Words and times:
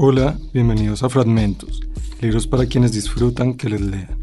Hola, 0.00 0.38
bienvenidos 0.54 1.02
a 1.02 1.08
Fragmentos, 1.08 1.80
libros 2.20 2.46
para 2.46 2.66
quienes 2.66 2.92
disfrutan 2.92 3.54
que 3.54 3.68
les 3.68 3.80
lean. 3.80 4.16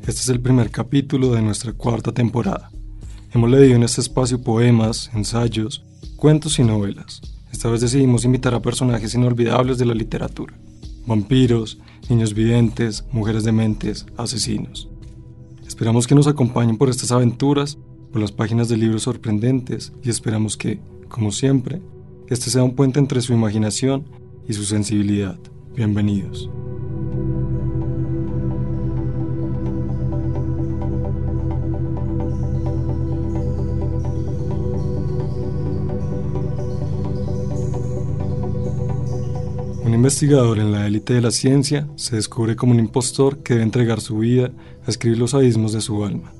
Este 0.00 0.10
es 0.10 0.28
el 0.30 0.40
primer 0.40 0.70
capítulo 0.70 1.34
de 1.34 1.42
nuestra 1.42 1.74
cuarta 1.74 2.12
temporada. 2.12 2.70
Hemos 3.34 3.50
leído 3.50 3.76
en 3.76 3.82
este 3.82 4.00
espacio 4.00 4.40
poemas, 4.40 5.10
ensayos, 5.12 5.84
cuentos 6.16 6.58
y 6.58 6.64
novelas. 6.64 7.20
Esta 7.52 7.68
vez 7.68 7.82
decidimos 7.82 8.24
invitar 8.24 8.54
a 8.54 8.62
personajes 8.62 9.14
inolvidables 9.14 9.76
de 9.76 9.84
la 9.84 9.92
literatura. 9.92 10.54
Vampiros, 11.06 11.78
niños 12.08 12.32
videntes, 12.32 13.04
mujeres 13.12 13.44
dementes, 13.44 14.06
asesinos. 14.16 14.88
Esperamos 15.66 16.06
que 16.06 16.14
nos 16.14 16.26
acompañen 16.26 16.76
por 16.76 16.88
estas 16.88 17.10
aventuras, 17.12 17.78
por 18.12 18.20
las 18.20 18.32
páginas 18.32 18.68
de 18.68 18.76
libros 18.76 19.02
sorprendentes 19.02 19.92
y 20.02 20.10
esperamos 20.10 20.56
que, 20.56 20.78
como 21.08 21.32
siempre, 21.32 21.80
este 22.28 22.50
sea 22.50 22.62
un 22.62 22.74
puente 22.74 22.98
entre 23.00 23.20
su 23.20 23.32
imaginación 23.32 24.04
y 24.48 24.52
su 24.52 24.64
sensibilidad. 24.64 25.38
Bienvenidos. 25.74 26.48
Investigador 40.04 40.58
en 40.58 40.70
la 40.70 40.86
élite 40.86 41.14
de 41.14 41.22
la 41.22 41.30
ciencia 41.30 41.88
se 41.96 42.16
descubre 42.16 42.56
como 42.56 42.72
un 42.72 42.78
impostor 42.78 43.38
que 43.38 43.54
debe 43.54 43.64
entregar 43.64 44.02
su 44.02 44.18
vida 44.18 44.50
a 44.86 44.90
escribir 44.90 45.16
los 45.16 45.32
abismos 45.32 45.72
de 45.72 45.80
su 45.80 46.04
alma, 46.04 46.30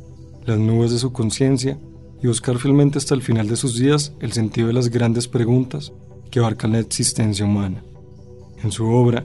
las 0.45 0.59
nubes 0.59 0.91
de 0.91 0.99
su 0.99 1.15
conciencia 1.15 1.79
y 2.23 2.27
buscar 2.27 2.59
fielmente 2.59 2.99
hasta 2.99 3.15
el 3.15 3.23
final 3.23 3.49
de 3.49 3.57
sus 3.57 3.79
días 3.79 4.13
el 4.21 4.33
sentido 4.33 4.67
de 4.67 4.75
las 4.75 4.91
grandes 4.91 5.29
preguntas 5.29 5.95
que 6.31 6.41
abarcan 6.41 6.73
la 6.73 6.81
existencia 6.81 7.47
humana. 7.47 7.83
En 8.63 8.71
su 8.71 8.85
obra, 8.85 9.25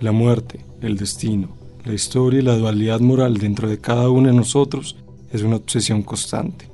la 0.00 0.12
muerte, 0.12 0.64
el 0.80 0.96
destino, 0.96 1.54
la 1.84 1.92
historia 1.92 2.40
y 2.40 2.42
la 2.42 2.56
dualidad 2.56 3.00
moral 3.00 3.36
dentro 3.36 3.68
de 3.68 3.82
cada 3.82 4.08
uno 4.08 4.28
de 4.28 4.34
nosotros 4.34 4.96
es 5.30 5.42
una 5.42 5.56
obsesión 5.56 6.02
constante. 6.02 6.70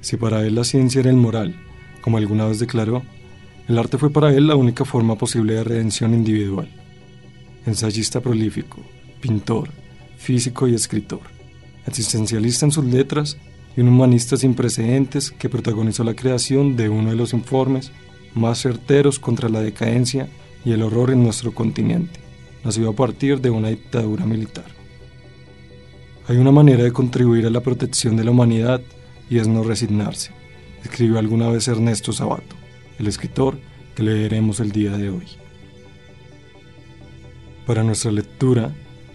Si 0.00 0.16
para 0.16 0.46
él 0.46 0.54
la 0.54 0.64
ciencia 0.64 1.00
era 1.00 1.10
el 1.10 1.16
moral, 1.16 1.54
como 2.00 2.16
alguna 2.16 2.46
vez 2.46 2.60
declaró, 2.60 3.02
el 3.68 3.78
arte 3.78 3.98
fue 3.98 4.10
para 4.10 4.32
él 4.34 4.46
la 4.46 4.56
única 4.56 4.86
forma 4.86 5.16
posible 5.16 5.52
de 5.52 5.62
redención 5.62 6.14
individual. 6.14 6.70
Ensayista 7.66 8.22
prolífico, 8.22 8.78
pintor, 9.20 9.68
físico 10.16 10.66
y 10.66 10.74
escritor, 10.74 11.20
existencialista 11.86 12.64
en 12.64 12.72
sus 12.72 12.86
letras 12.86 13.36
y 13.76 13.82
un 13.82 13.88
humanista 13.88 14.38
sin 14.38 14.54
precedentes 14.54 15.30
que 15.30 15.50
protagonizó 15.50 16.02
la 16.02 16.14
creación 16.14 16.76
de 16.76 16.88
uno 16.88 17.10
de 17.10 17.16
los 17.16 17.34
informes 17.34 17.92
más 18.34 18.62
certeros 18.62 19.18
contra 19.18 19.50
la 19.50 19.60
decadencia 19.60 20.30
y 20.64 20.72
el 20.72 20.82
horror 20.82 21.10
en 21.10 21.22
nuestro 21.22 21.52
continente, 21.52 22.20
nacido 22.64 22.88
a 22.88 22.96
partir 22.96 23.42
de 23.42 23.50
una 23.50 23.68
dictadura 23.68 24.24
militar. 24.24 24.64
Hay 26.26 26.38
una 26.38 26.52
manera 26.52 26.84
de 26.84 26.92
contribuir 26.92 27.44
a 27.44 27.50
la 27.50 27.60
protección 27.60 28.16
de 28.16 28.24
la 28.24 28.30
humanidad 28.30 28.80
y 29.28 29.38
es 29.38 29.46
no 29.46 29.62
resignarse, 29.62 30.30
escribió 30.82 31.18
alguna 31.18 31.50
vez 31.50 31.68
Ernesto 31.68 32.14
Sabato 32.14 32.57
el 32.98 33.06
escritor 33.06 33.58
que 33.94 34.02
leeremos 34.02 34.60
el 34.60 34.72
día 34.72 34.96
de 34.96 35.10
hoy. 35.10 35.26
Para 37.66 37.82
nuestra 37.82 38.10
lectura, 38.10 38.72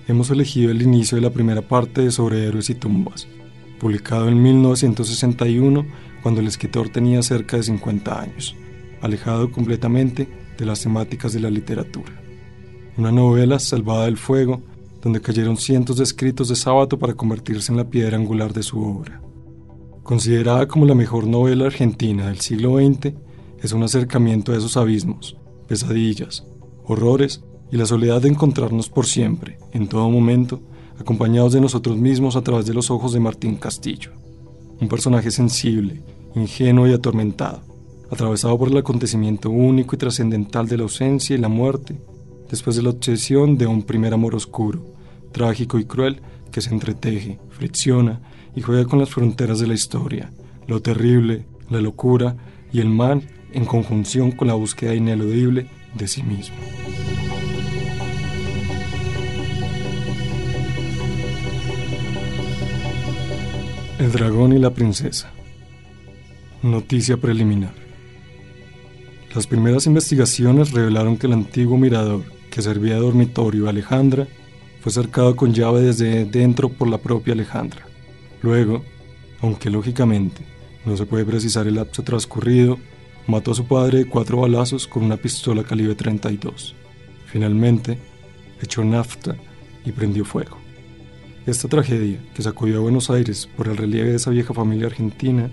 hemos 0.08 0.30
elegido 0.30 0.72
el 0.72 0.82
inicio 0.82 1.16
de 1.16 1.22
la 1.22 1.32
primera 1.32 1.62
parte 1.62 2.02
de 2.02 2.12
Sobre 2.12 2.46
Héroes 2.46 2.70
y 2.70 2.76
Tumbas, 2.76 3.28
publicado 3.80 4.30
en 4.30 4.42
1961 4.42 5.86
cuando 6.22 6.40
el 6.40 6.48
escritor 6.48 6.90
tenía 6.90 7.22
cerca 7.22 7.58
de 7.58 7.64
50 7.64 8.22
años, 8.22 8.56
alejado 9.02 9.52
completamente 9.52 10.28
de 10.58 10.66
las 10.66 10.82
temáticas 10.82 11.34
de 11.34 11.40
la 11.40 11.50
literatura. 11.50 12.14
Una 12.98 13.12
novela 13.12 13.60
salvada 13.60 14.06
del 14.06 14.18
fuego, 14.18 14.62
donde 15.02 15.20
cayeron 15.20 15.58
cientos 15.58 15.98
de 15.98 16.04
escritos 16.04 16.48
de 16.48 16.56
sábado 16.56 16.98
para 16.98 17.14
convertirse 17.14 17.72
en 17.72 17.78
la 17.78 17.90
piedra 17.90 18.16
angular 18.16 18.54
de 18.54 18.64
su 18.64 18.82
obra. 18.82 19.22
Considerada 20.04 20.68
como 20.68 20.86
la 20.86 20.96
mejor 20.96 21.28
novela 21.28 21.66
argentina 21.66 22.28
del 22.28 22.40
siglo 22.40 22.78
XX, 22.78 23.14
es 23.64 23.72
un 23.72 23.82
acercamiento 23.82 24.52
a 24.52 24.58
esos 24.58 24.76
abismos, 24.76 25.38
pesadillas, 25.68 26.46
horrores 26.86 27.42
y 27.72 27.78
la 27.78 27.86
soledad 27.86 28.22
de 28.22 28.28
encontrarnos 28.28 28.90
por 28.90 29.06
siempre, 29.06 29.58
en 29.72 29.88
todo 29.88 30.10
momento, 30.10 30.62
acompañados 31.00 31.54
de 31.54 31.62
nosotros 31.62 31.98
mismos 31.98 32.36
a 32.36 32.42
través 32.42 32.66
de 32.66 32.74
los 32.74 32.92
ojos 32.92 33.14
de 33.14 33.22
Martín 33.22 33.56
Castillo. 33.56 34.12
Un 34.82 34.90
personaje 34.90 35.32
sensible, 35.32 36.04
ingenuo 36.36 36.88
y 36.88 36.94
atormentado, 36.94 37.62
atravesado 38.12 38.58
por 38.60 38.68
el 38.68 38.78
acontecimiento 38.78 39.50
único 39.50 39.96
y 39.96 39.98
trascendental 39.98 40.68
de 40.68 40.78
la 40.78 40.84
ausencia 40.84 41.34
y 41.34 41.40
la 41.40 41.48
muerte, 41.48 41.98
después 42.50 42.76
de 42.76 42.84
la 42.84 42.90
obsesión 42.90 43.58
de 43.58 43.66
un 43.66 43.84
primer 43.84 44.14
amor 44.14 44.36
oscuro, 44.36 44.94
trágico 45.32 45.80
y 45.80 45.86
cruel 45.86 46.22
que 46.52 46.60
se 46.60 46.70
entreteje, 46.70 47.40
fricciona 47.50 48.20
y 48.58 48.62
juega 48.62 48.84
con 48.84 49.00
las 49.00 49.10
fronteras 49.10 49.60
de 49.60 49.68
la 49.68 49.74
historia, 49.74 50.34
lo 50.68 50.82
terrible, 50.82 51.46
la 51.70 51.80
locura 51.80 52.36
y 52.74 52.82
el 52.82 52.90
mal 52.90 53.24
en 53.54 53.66
conjunción 53.66 54.32
con 54.32 54.48
la 54.48 54.54
búsqueda 54.54 54.96
ineludible 54.96 55.68
de 55.94 56.08
sí 56.08 56.24
mismo. 56.24 56.56
El 64.00 64.12
dragón 64.12 64.54
y 64.54 64.60
la 64.60 64.72
princesa. 64.72 65.32
Noticia 66.62 67.18
preliminar. 67.18 67.74
Las 69.34 69.48
primeras 69.48 69.86
investigaciones 69.86 70.72
revelaron 70.72 71.18
que 71.18 71.28
el 71.28 71.34
antiguo 71.34 71.78
mirador, 71.78 72.24
que 72.50 72.62
servía 72.62 72.96
de 72.96 73.00
dormitorio 73.00 73.68
a 73.68 73.70
Alejandra, 73.70 74.28
fue 74.82 74.92
cercado 74.92 75.36
con 75.36 75.54
llave 75.54 75.82
desde 75.82 76.26
dentro 76.26 76.70
por 76.70 76.90
la 76.90 76.98
propia 76.98 77.34
Alejandra. 77.34 77.86
Luego, 78.42 78.84
aunque 79.42 79.70
lógicamente 79.70 80.42
no 80.86 80.98
se 80.98 81.06
puede 81.06 81.24
precisar 81.24 81.68
el 81.68 81.76
lapso 81.76 82.04
transcurrido, 82.04 82.78
mató 83.28 83.52
a 83.52 83.56
su 83.56 83.66
padre 83.66 84.00
de 84.00 84.06
cuatro 84.06 84.42
balazos 84.42 84.88
con 84.88 85.04
una 85.04 85.18
pistola 85.18 85.64
calibre 85.64 85.96
32. 85.96 86.76
Finalmente, 87.26 87.98
echó 88.62 88.84
nafta 88.84 89.36
y 89.86 89.92
prendió 89.92 90.26
fuego. 90.26 90.58
Esta 91.46 91.68
tragedia, 91.68 92.20
que 92.34 92.42
sacudió 92.42 92.78
a 92.78 92.82
Buenos 92.82 93.10
Aires 93.10 93.50
por 93.58 93.68
el 93.68 93.78
relieve 93.78 94.12
de 94.12 94.16
esa 94.16 94.32
vieja 94.32 94.54
familia 94.54 94.88
argentina, 94.88 95.50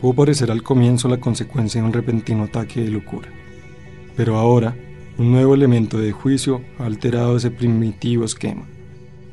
pudo 0.00 0.14
parecer 0.14 0.50
al 0.50 0.62
comienzo 0.62 1.08
la 1.08 1.20
consecuencia 1.20 1.80
de 1.80 1.86
un 1.86 1.92
repentino 1.92 2.44
ataque 2.44 2.80
de 2.82 2.90
locura. 2.90 3.28
Pero 4.16 4.36
ahora, 4.36 4.76
un 5.18 5.30
nuevo 5.30 5.54
elemento 5.54 5.98
de 5.98 6.12
juicio 6.12 6.62
ha 6.78 6.86
alterado 6.86 7.36
ese 7.36 7.50
primitivo 7.50 8.24
esquema. 8.24 8.66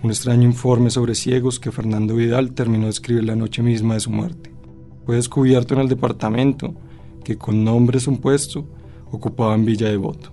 Un 0.03 0.12
extraño 0.12 0.44
informe 0.44 0.90
sobre 0.90 1.16
ciegos 1.16 1.59
que 1.59 1.72
Fernando 1.72 2.16
Vidal 2.16 2.53
terminó 2.53 2.86
de 2.86 2.92
escribir 2.92 3.24
la 3.24 3.36
noche 3.36 3.63
misma 3.63 3.96
de 3.96 4.02
su 4.02 4.12
muerte. 4.12 4.53
Fue 5.06 5.16
descubierto 5.16 5.74
en 5.74 5.81
el 5.81 5.90
departamento 5.90 6.75
que 7.23 7.38
con 7.38 7.63
nombre 7.63 7.97
es 7.97 8.07
un 8.07 8.17
puesto 8.17 8.67
ocupaba 9.11 9.56
en 9.56 9.66
Villa 9.66 9.89
Devoto. 9.89 10.31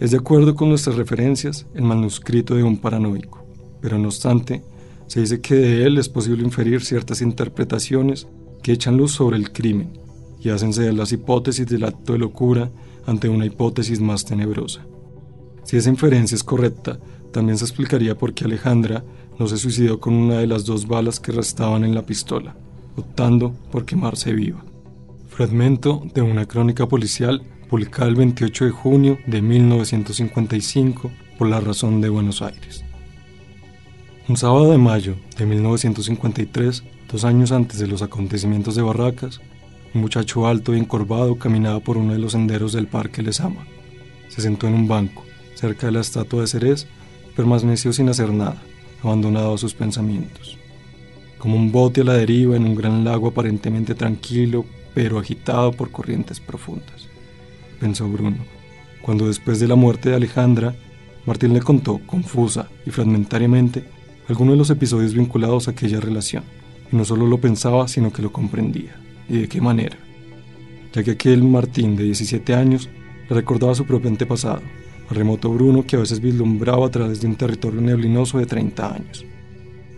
Es 0.00 0.10
de 0.10 0.16
acuerdo 0.16 0.54
con 0.54 0.68
nuestras 0.68 0.96
referencias 0.96 1.66
el 1.74 1.82
manuscrito 1.82 2.54
de 2.54 2.62
un 2.62 2.78
paranoico, 2.78 3.44
pero 3.80 3.98
no 3.98 4.08
obstante, 4.08 4.62
se 5.06 5.20
dice 5.20 5.40
que 5.40 5.54
de 5.54 5.84
él 5.84 5.98
es 5.98 6.08
posible 6.08 6.42
inferir 6.42 6.82
ciertas 6.82 7.20
interpretaciones 7.20 8.26
que 8.62 8.72
echan 8.72 8.96
luz 8.96 9.12
sobre 9.12 9.36
el 9.36 9.52
crimen 9.52 9.92
y 10.40 10.48
hacen 10.48 10.72
ceder 10.72 10.94
las 10.94 11.12
hipótesis 11.12 11.66
del 11.66 11.84
acto 11.84 12.14
de 12.14 12.18
locura 12.18 12.70
ante 13.06 13.28
una 13.28 13.46
hipótesis 13.46 14.00
más 14.00 14.24
tenebrosa. 14.24 14.84
Si 15.64 15.76
esa 15.76 15.90
inferencia 15.90 16.34
es 16.34 16.42
correcta, 16.42 16.98
también 17.30 17.58
se 17.58 17.64
explicaría 17.64 18.16
por 18.16 18.34
qué 18.34 18.44
Alejandra 18.44 19.04
no 19.38 19.46
se 19.46 19.56
suicidó 19.56 20.00
con 20.00 20.14
una 20.14 20.38
de 20.38 20.46
las 20.46 20.64
dos 20.64 20.86
balas 20.86 21.20
que 21.20 21.32
restaban 21.32 21.84
en 21.84 21.94
la 21.94 22.04
pistola, 22.04 22.56
optando 22.96 23.52
por 23.70 23.84
quemarse 23.84 24.32
viva. 24.32 24.64
Fragmento 25.34 26.02
de 26.12 26.20
una 26.20 26.44
crónica 26.44 26.86
policial 26.86 27.40
publicada 27.70 28.06
el 28.06 28.16
28 28.16 28.66
de 28.66 28.70
junio 28.70 29.18
de 29.26 29.40
1955 29.40 31.10
por 31.38 31.48
La 31.48 31.58
Razón 31.58 32.02
de 32.02 32.10
Buenos 32.10 32.42
Aires. 32.42 32.84
Un 34.28 34.36
sábado 34.36 34.70
de 34.70 34.76
mayo 34.76 35.16
de 35.38 35.46
1953, 35.46 36.84
dos 37.10 37.24
años 37.24 37.50
antes 37.50 37.78
de 37.78 37.86
los 37.86 38.02
acontecimientos 38.02 38.74
de 38.74 38.82
Barracas, 38.82 39.40
un 39.94 40.02
muchacho 40.02 40.46
alto 40.46 40.74
y 40.74 40.78
encorvado 40.78 41.36
caminaba 41.38 41.80
por 41.80 41.96
uno 41.96 42.12
de 42.12 42.18
los 42.18 42.32
senderos 42.32 42.74
del 42.74 42.86
Parque 42.86 43.22
Lesama. 43.22 43.66
Se 44.28 44.42
sentó 44.42 44.68
en 44.68 44.74
un 44.74 44.86
banco, 44.86 45.24
cerca 45.54 45.86
de 45.86 45.92
la 45.92 46.00
estatua 46.00 46.42
de 46.42 46.46
Ceres, 46.46 46.86
permaneció 47.34 47.94
sin 47.94 48.10
hacer 48.10 48.34
nada, 48.34 48.62
abandonado 49.02 49.54
a 49.54 49.58
sus 49.58 49.72
pensamientos. 49.72 50.58
Como 51.38 51.56
un 51.56 51.72
bote 51.72 52.02
a 52.02 52.04
la 52.04 52.12
deriva 52.12 52.54
en 52.54 52.64
un 52.66 52.74
gran 52.74 53.02
lago 53.02 53.28
aparentemente 53.28 53.94
tranquilo, 53.94 54.66
pero 54.94 55.18
agitado 55.18 55.72
por 55.72 55.90
corrientes 55.90 56.40
profundas, 56.40 57.08
pensó 57.80 58.08
Bruno, 58.08 58.38
cuando 59.02 59.26
después 59.26 59.58
de 59.58 59.68
la 59.68 59.74
muerte 59.74 60.10
de 60.10 60.16
Alejandra, 60.16 60.74
Martín 61.26 61.52
le 61.52 61.60
contó, 61.60 62.00
confusa 62.06 62.68
y 62.86 62.90
fragmentariamente, 62.90 63.84
alguno 64.28 64.52
de 64.52 64.58
los 64.58 64.70
episodios 64.70 65.14
vinculados 65.14 65.66
a 65.66 65.72
aquella 65.72 66.00
relación, 66.00 66.44
y 66.90 66.96
no 66.96 67.04
solo 67.04 67.26
lo 67.26 67.38
pensaba, 67.38 67.88
sino 67.88 68.12
que 68.12 68.22
lo 68.22 68.32
comprendía. 68.32 68.96
¿Y 69.28 69.38
de 69.38 69.48
qué 69.48 69.60
manera? 69.60 69.96
Ya 70.92 71.02
que 71.02 71.12
aquel 71.12 71.42
Martín 71.42 71.96
de 71.96 72.04
17 72.04 72.54
años 72.54 72.88
le 73.28 73.34
recordaba 73.34 73.74
su 73.74 73.84
propio 73.84 74.10
antepasado, 74.10 74.62
al 75.08 75.16
remoto 75.16 75.50
Bruno 75.50 75.86
que 75.86 75.96
a 75.96 76.00
veces 76.00 76.20
vislumbraba 76.20 76.86
a 76.86 76.90
través 76.90 77.20
de 77.20 77.26
un 77.26 77.36
territorio 77.36 77.80
neblinoso 77.80 78.38
de 78.38 78.46
30 78.46 78.94
años, 78.94 79.24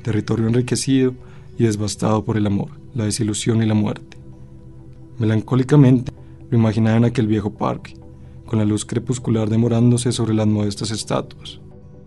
territorio 0.02 0.48
enriquecido 0.48 1.14
y 1.58 1.64
devastado 1.64 2.24
por 2.24 2.36
el 2.36 2.46
amor, 2.46 2.70
la 2.94 3.04
desilusión 3.04 3.62
y 3.62 3.66
la 3.66 3.74
muerte. 3.74 4.13
Melancólicamente 5.18 6.12
lo 6.50 6.58
imaginaba 6.58 6.96
en 6.96 7.04
aquel 7.04 7.26
viejo 7.26 7.50
parque, 7.50 7.94
con 8.46 8.58
la 8.58 8.64
luz 8.64 8.84
crepuscular 8.84 9.48
demorándose 9.48 10.12
sobre 10.12 10.34
las 10.34 10.46
modestas 10.46 10.90
estatuas, 10.90 11.60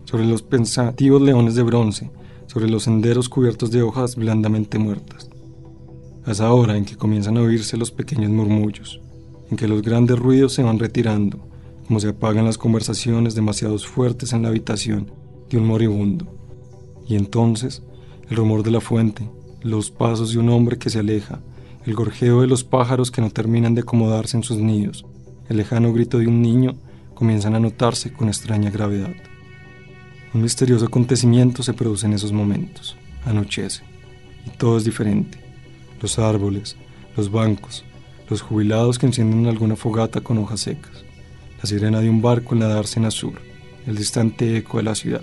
sobre 0.04 0.26
los 0.26 0.42
pensativos 0.42 1.20
leones 1.22 1.54
de 1.54 1.62
bronce, 1.62 2.10
sobre 2.46 2.68
los 2.68 2.84
senderos 2.84 3.28
cubiertos 3.28 3.70
de 3.70 3.82
hojas 3.82 4.16
blandamente 4.16 4.78
muertas. 4.78 5.28
A 6.24 6.32
esa 6.32 6.52
hora 6.52 6.76
en 6.76 6.84
que 6.84 6.96
comienzan 6.96 7.36
a 7.38 7.42
oírse 7.42 7.76
los 7.76 7.90
pequeños 7.90 8.30
murmullos, 8.30 9.00
en 9.50 9.56
que 9.56 9.68
los 9.68 9.82
grandes 9.82 10.18
ruidos 10.18 10.52
se 10.52 10.62
van 10.62 10.78
retirando, 10.78 11.38
como 11.86 12.00
se 12.00 12.08
apagan 12.08 12.44
las 12.44 12.58
conversaciones 12.58 13.34
demasiado 13.34 13.78
fuertes 13.78 14.34
en 14.34 14.42
la 14.42 14.48
habitación 14.48 15.10
de 15.48 15.56
un 15.56 15.66
moribundo. 15.66 16.26
Y 17.06 17.16
entonces, 17.16 17.82
el 18.28 18.36
rumor 18.36 18.62
de 18.62 18.70
la 18.70 18.82
fuente, 18.82 19.30
los 19.62 19.90
pasos 19.90 20.32
de 20.32 20.38
un 20.38 20.50
hombre 20.50 20.78
que 20.78 20.90
se 20.90 20.98
aleja, 20.98 21.40
el 21.86 21.94
gorjeo 21.94 22.40
de 22.40 22.46
los 22.46 22.64
pájaros 22.64 23.10
que 23.10 23.20
no 23.20 23.30
terminan 23.30 23.74
de 23.74 23.82
acomodarse 23.82 24.36
en 24.36 24.42
sus 24.42 24.58
nidos, 24.58 25.06
el 25.48 25.56
lejano 25.56 25.92
grito 25.92 26.18
de 26.18 26.26
un 26.26 26.42
niño 26.42 26.76
comienzan 27.14 27.54
a 27.54 27.60
notarse 27.60 28.12
con 28.12 28.28
extraña 28.28 28.70
gravedad. 28.70 29.14
Un 30.34 30.42
misterioso 30.42 30.86
acontecimiento 30.86 31.62
se 31.62 31.72
produce 31.72 32.06
en 32.06 32.12
esos 32.12 32.32
momentos. 32.32 32.96
Anochece. 33.24 33.82
Y 34.46 34.50
todo 34.50 34.76
es 34.76 34.84
diferente. 34.84 35.38
Los 36.02 36.18
árboles, 36.18 36.76
los 37.16 37.30
bancos, 37.30 37.84
los 38.28 38.42
jubilados 38.42 38.98
que 38.98 39.06
encienden 39.06 39.46
alguna 39.46 39.74
fogata 39.74 40.20
con 40.20 40.38
hojas 40.38 40.60
secas, 40.60 41.04
la 41.60 41.66
sirena 41.66 42.00
de 42.00 42.10
un 42.10 42.20
barco 42.20 42.54
en 42.54 42.60
la 42.60 42.84
en 42.96 43.04
azul, 43.06 43.38
el 43.86 43.96
distante 43.96 44.58
eco 44.58 44.76
de 44.76 44.84
la 44.84 44.94
ciudad. 44.94 45.22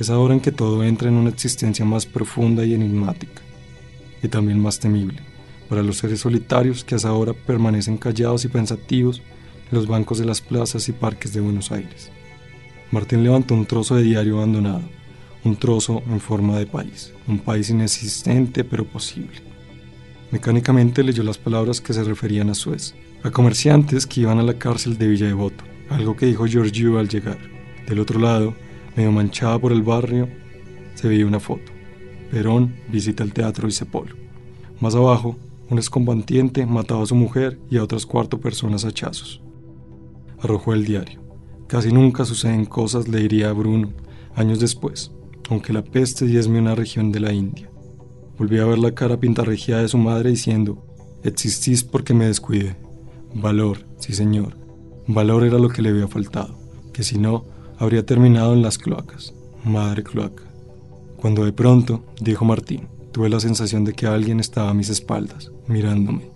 Es 0.00 0.10
ahora 0.10 0.34
en 0.34 0.40
que 0.40 0.52
todo 0.52 0.82
entra 0.82 1.08
en 1.08 1.14
una 1.14 1.30
existencia 1.30 1.84
más 1.84 2.04
profunda 2.04 2.64
y 2.64 2.74
enigmática, 2.74 3.40
y 4.22 4.28
también 4.28 4.60
más 4.60 4.80
temible 4.80 5.25
para 5.68 5.82
los 5.82 5.98
seres 5.98 6.20
solitarios 6.20 6.84
que 6.84 6.94
hasta 6.94 7.08
ahora 7.08 7.32
permanecen 7.32 7.98
callados 7.98 8.44
y 8.44 8.48
pensativos 8.48 9.22
en 9.70 9.78
los 9.78 9.86
bancos 9.86 10.18
de 10.18 10.24
las 10.24 10.40
plazas 10.40 10.88
y 10.88 10.92
parques 10.92 11.32
de 11.32 11.40
Buenos 11.40 11.72
Aires. 11.72 12.10
Martín 12.90 13.24
levantó 13.24 13.54
un 13.54 13.66
trozo 13.66 13.96
de 13.96 14.02
diario 14.02 14.36
abandonado, 14.36 14.82
un 15.44 15.56
trozo 15.56 16.02
en 16.08 16.20
forma 16.20 16.58
de 16.58 16.66
país, 16.66 17.12
un 17.26 17.38
país 17.38 17.70
inexistente 17.70 18.64
pero 18.64 18.84
posible. 18.84 19.42
Mecánicamente 20.30 21.02
leyó 21.02 21.22
las 21.22 21.38
palabras 21.38 21.80
que 21.80 21.92
se 21.92 22.04
referían 22.04 22.50
a 22.50 22.54
Suez, 22.54 22.94
a 23.22 23.30
comerciantes 23.30 24.06
que 24.06 24.20
iban 24.20 24.38
a 24.38 24.42
la 24.42 24.54
cárcel 24.54 24.98
de 24.98 25.08
Villa 25.08 25.26
Devoto, 25.26 25.64
algo 25.88 26.16
que 26.16 26.26
dijo 26.26 26.46
Giorgio 26.46 26.98
al 26.98 27.08
llegar. 27.08 27.38
Del 27.88 28.00
otro 28.00 28.18
lado, 28.20 28.54
medio 28.96 29.12
manchada 29.12 29.58
por 29.58 29.72
el 29.72 29.82
barrio, 29.82 30.28
se 30.94 31.08
veía 31.08 31.26
una 31.26 31.40
foto. 31.40 31.72
Perón 32.30 32.74
visita 32.88 33.22
el 33.22 33.32
teatro 33.32 33.68
Isepolo. 33.68 34.16
Más 34.80 34.94
abajo, 34.94 35.36
un 35.70 35.78
excombatiente 35.78 36.64
mataba 36.66 37.02
a 37.02 37.06
su 37.06 37.14
mujer 37.14 37.58
y 37.70 37.78
a 37.78 37.82
otras 37.82 38.06
cuatro 38.06 38.40
personas 38.40 38.84
a 38.84 38.88
hachazos. 38.88 39.42
Arrojó 40.38 40.74
el 40.74 40.84
diario. 40.84 41.20
Casi 41.66 41.92
nunca 41.92 42.24
suceden 42.24 42.64
cosas, 42.66 43.08
le 43.08 43.20
diría 43.20 43.50
a 43.50 43.52
Bruno, 43.52 43.90
años 44.34 44.60
después, 44.60 45.10
aunque 45.50 45.72
la 45.72 45.82
peste 45.82 46.26
diezme 46.26 46.60
una 46.60 46.74
región 46.74 47.10
de 47.10 47.20
la 47.20 47.32
India. 47.32 47.70
Volví 48.38 48.58
a 48.58 48.66
ver 48.66 48.78
la 48.78 48.92
cara 48.92 49.18
pintarregiada 49.18 49.82
de 49.82 49.88
su 49.88 49.98
madre 49.98 50.30
diciendo, 50.30 50.84
existís 51.24 51.82
porque 51.82 52.14
me 52.14 52.26
descuide. 52.26 52.76
Valor, 53.34 53.78
sí 53.98 54.12
señor. 54.12 54.56
Valor 55.08 55.44
era 55.44 55.58
lo 55.58 55.68
que 55.68 55.82
le 55.82 55.88
había 55.88 56.06
faltado, 56.06 56.56
que 56.92 57.02
si 57.02 57.18
no, 57.18 57.44
habría 57.78 58.06
terminado 58.06 58.52
en 58.52 58.62
las 58.62 58.78
cloacas. 58.78 59.34
Madre 59.64 60.04
cloaca. 60.04 60.44
Cuando 61.16 61.44
de 61.44 61.52
pronto, 61.52 62.04
dijo 62.20 62.44
Martín, 62.44 62.88
Tuve 63.16 63.30
la 63.30 63.40
sensación 63.40 63.82
de 63.82 63.94
que 63.94 64.06
alguien 64.06 64.40
estaba 64.40 64.68
a 64.68 64.74
mis 64.74 64.90
espaldas, 64.90 65.50
mirándome. 65.68 66.30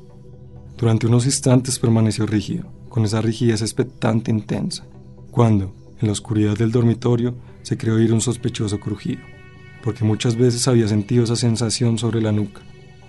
Durante 0.78 1.08
unos 1.08 1.26
instantes 1.26 1.78
permaneció 1.78 2.24
rígido, 2.24 2.72
con 2.88 3.04
esa 3.04 3.20
rigidez 3.20 3.60
expectante 3.60 4.30
intensa, 4.30 4.86
cuando, 5.30 5.74
en 6.00 6.06
la 6.06 6.12
oscuridad 6.12 6.56
del 6.56 6.72
dormitorio, 6.72 7.34
se 7.60 7.76
creó 7.76 7.96
oír 7.96 8.14
un 8.14 8.22
sospechoso 8.22 8.80
crujido, 8.80 9.20
porque 9.84 10.04
muchas 10.04 10.36
veces 10.36 10.66
había 10.68 10.88
sentido 10.88 11.24
esa 11.24 11.36
sensación 11.36 11.98
sobre 11.98 12.22
la 12.22 12.32
nuca, 12.32 12.62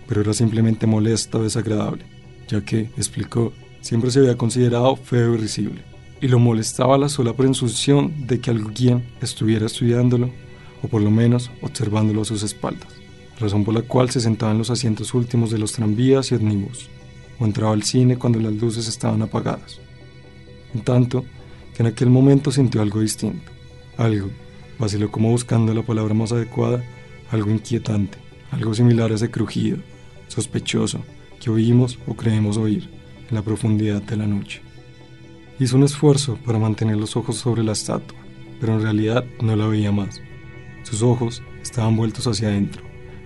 pero 0.06 0.19
era 0.19 0.33
simplemente 0.33 0.85
molesta 0.85 1.38
o 1.38 1.44
desagradable, 1.44 2.03
ya 2.50 2.65
que, 2.65 2.91
explicó, 2.97 3.53
siempre 3.79 4.12
se 4.12 4.19
había 4.19 4.38
considerado 4.38 4.97
feo 4.97 5.35
y 5.35 5.38
risible, 5.38 5.81
y 6.19 6.27
lo 6.27 6.39
molestaba 6.39 6.97
la 6.97 7.07
sola 7.07 7.38
presunción 7.38 8.27
de 8.27 8.41
que 8.41 8.51
alguien 8.51 9.06
estuviera 9.21 9.65
estudiándolo, 9.65 10.29
o 10.83 10.89
por 10.89 11.01
lo 11.01 11.09
menos 11.09 11.50
observándolo 11.62 12.24
a 12.24 12.25
sus 12.25 12.44
espaldas 12.44 13.00
razón 13.41 13.63
por 13.63 13.73
la 13.73 13.81
cual 13.81 14.09
se 14.09 14.21
sentaba 14.21 14.51
en 14.51 14.59
los 14.59 14.69
asientos 14.69 15.13
últimos 15.13 15.51
de 15.51 15.57
los 15.57 15.73
tranvías 15.73 16.31
y 16.31 16.35
ómnibus, 16.35 16.89
o 17.39 17.45
entraba 17.45 17.73
al 17.73 17.83
cine 17.83 18.17
cuando 18.17 18.39
las 18.39 18.53
luces 18.53 18.88
estaban 18.88 19.21
apagadas. 19.21 19.79
En 20.73 20.81
tanto 20.81 21.25
que 21.75 21.83
en 21.83 21.88
aquel 21.88 22.09
momento 22.09 22.51
sintió 22.51 22.81
algo 22.81 23.01
distinto, 23.01 23.51
algo, 23.97 24.29
vaciló 24.79 25.11
como 25.11 25.29
buscando 25.29 25.73
la 25.73 25.83
palabra 25.83 26.13
más 26.13 26.31
adecuada, 26.31 26.83
algo 27.31 27.49
inquietante, 27.49 28.17
algo 28.51 28.73
similar 28.73 29.11
a 29.11 29.15
ese 29.15 29.29
crujido, 29.29 29.77
sospechoso, 30.27 31.03
que 31.39 31.49
oímos 31.49 31.97
o 32.07 32.13
creemos 32.13 32.57
oír 32.57 32.89
en 33.29 33.35
la 33.35 33.41
profundidad 33.41 34.01
de 34.01 34.17
la 34.17 34.27
noche. 34.27 34.61
Hizo 35.59 35.77
un 35.77 35.83
esfuerzo 35.83 36.38
para 36.45 36.59
mantener 36.59 36.97
los 36.97 37.15
ojos 37.15 37.38
sobre 37.38 37.63
la 37.63 37.73
estatua, 37.73 38.17
pero 38.59 38.73
en 38.73 38.81
realidad 38.81 39.25
no 39.41 39.55
la 39.55 39.67
veía 39.67 39.91
más. 39.91 40.21
Sus 40.83 41.01
ojos 41.01 41.41
estaban 41.61 41.95
vueltos 41.95 42.27
hacia 42.27 42.49
adentro, 42.49 42.83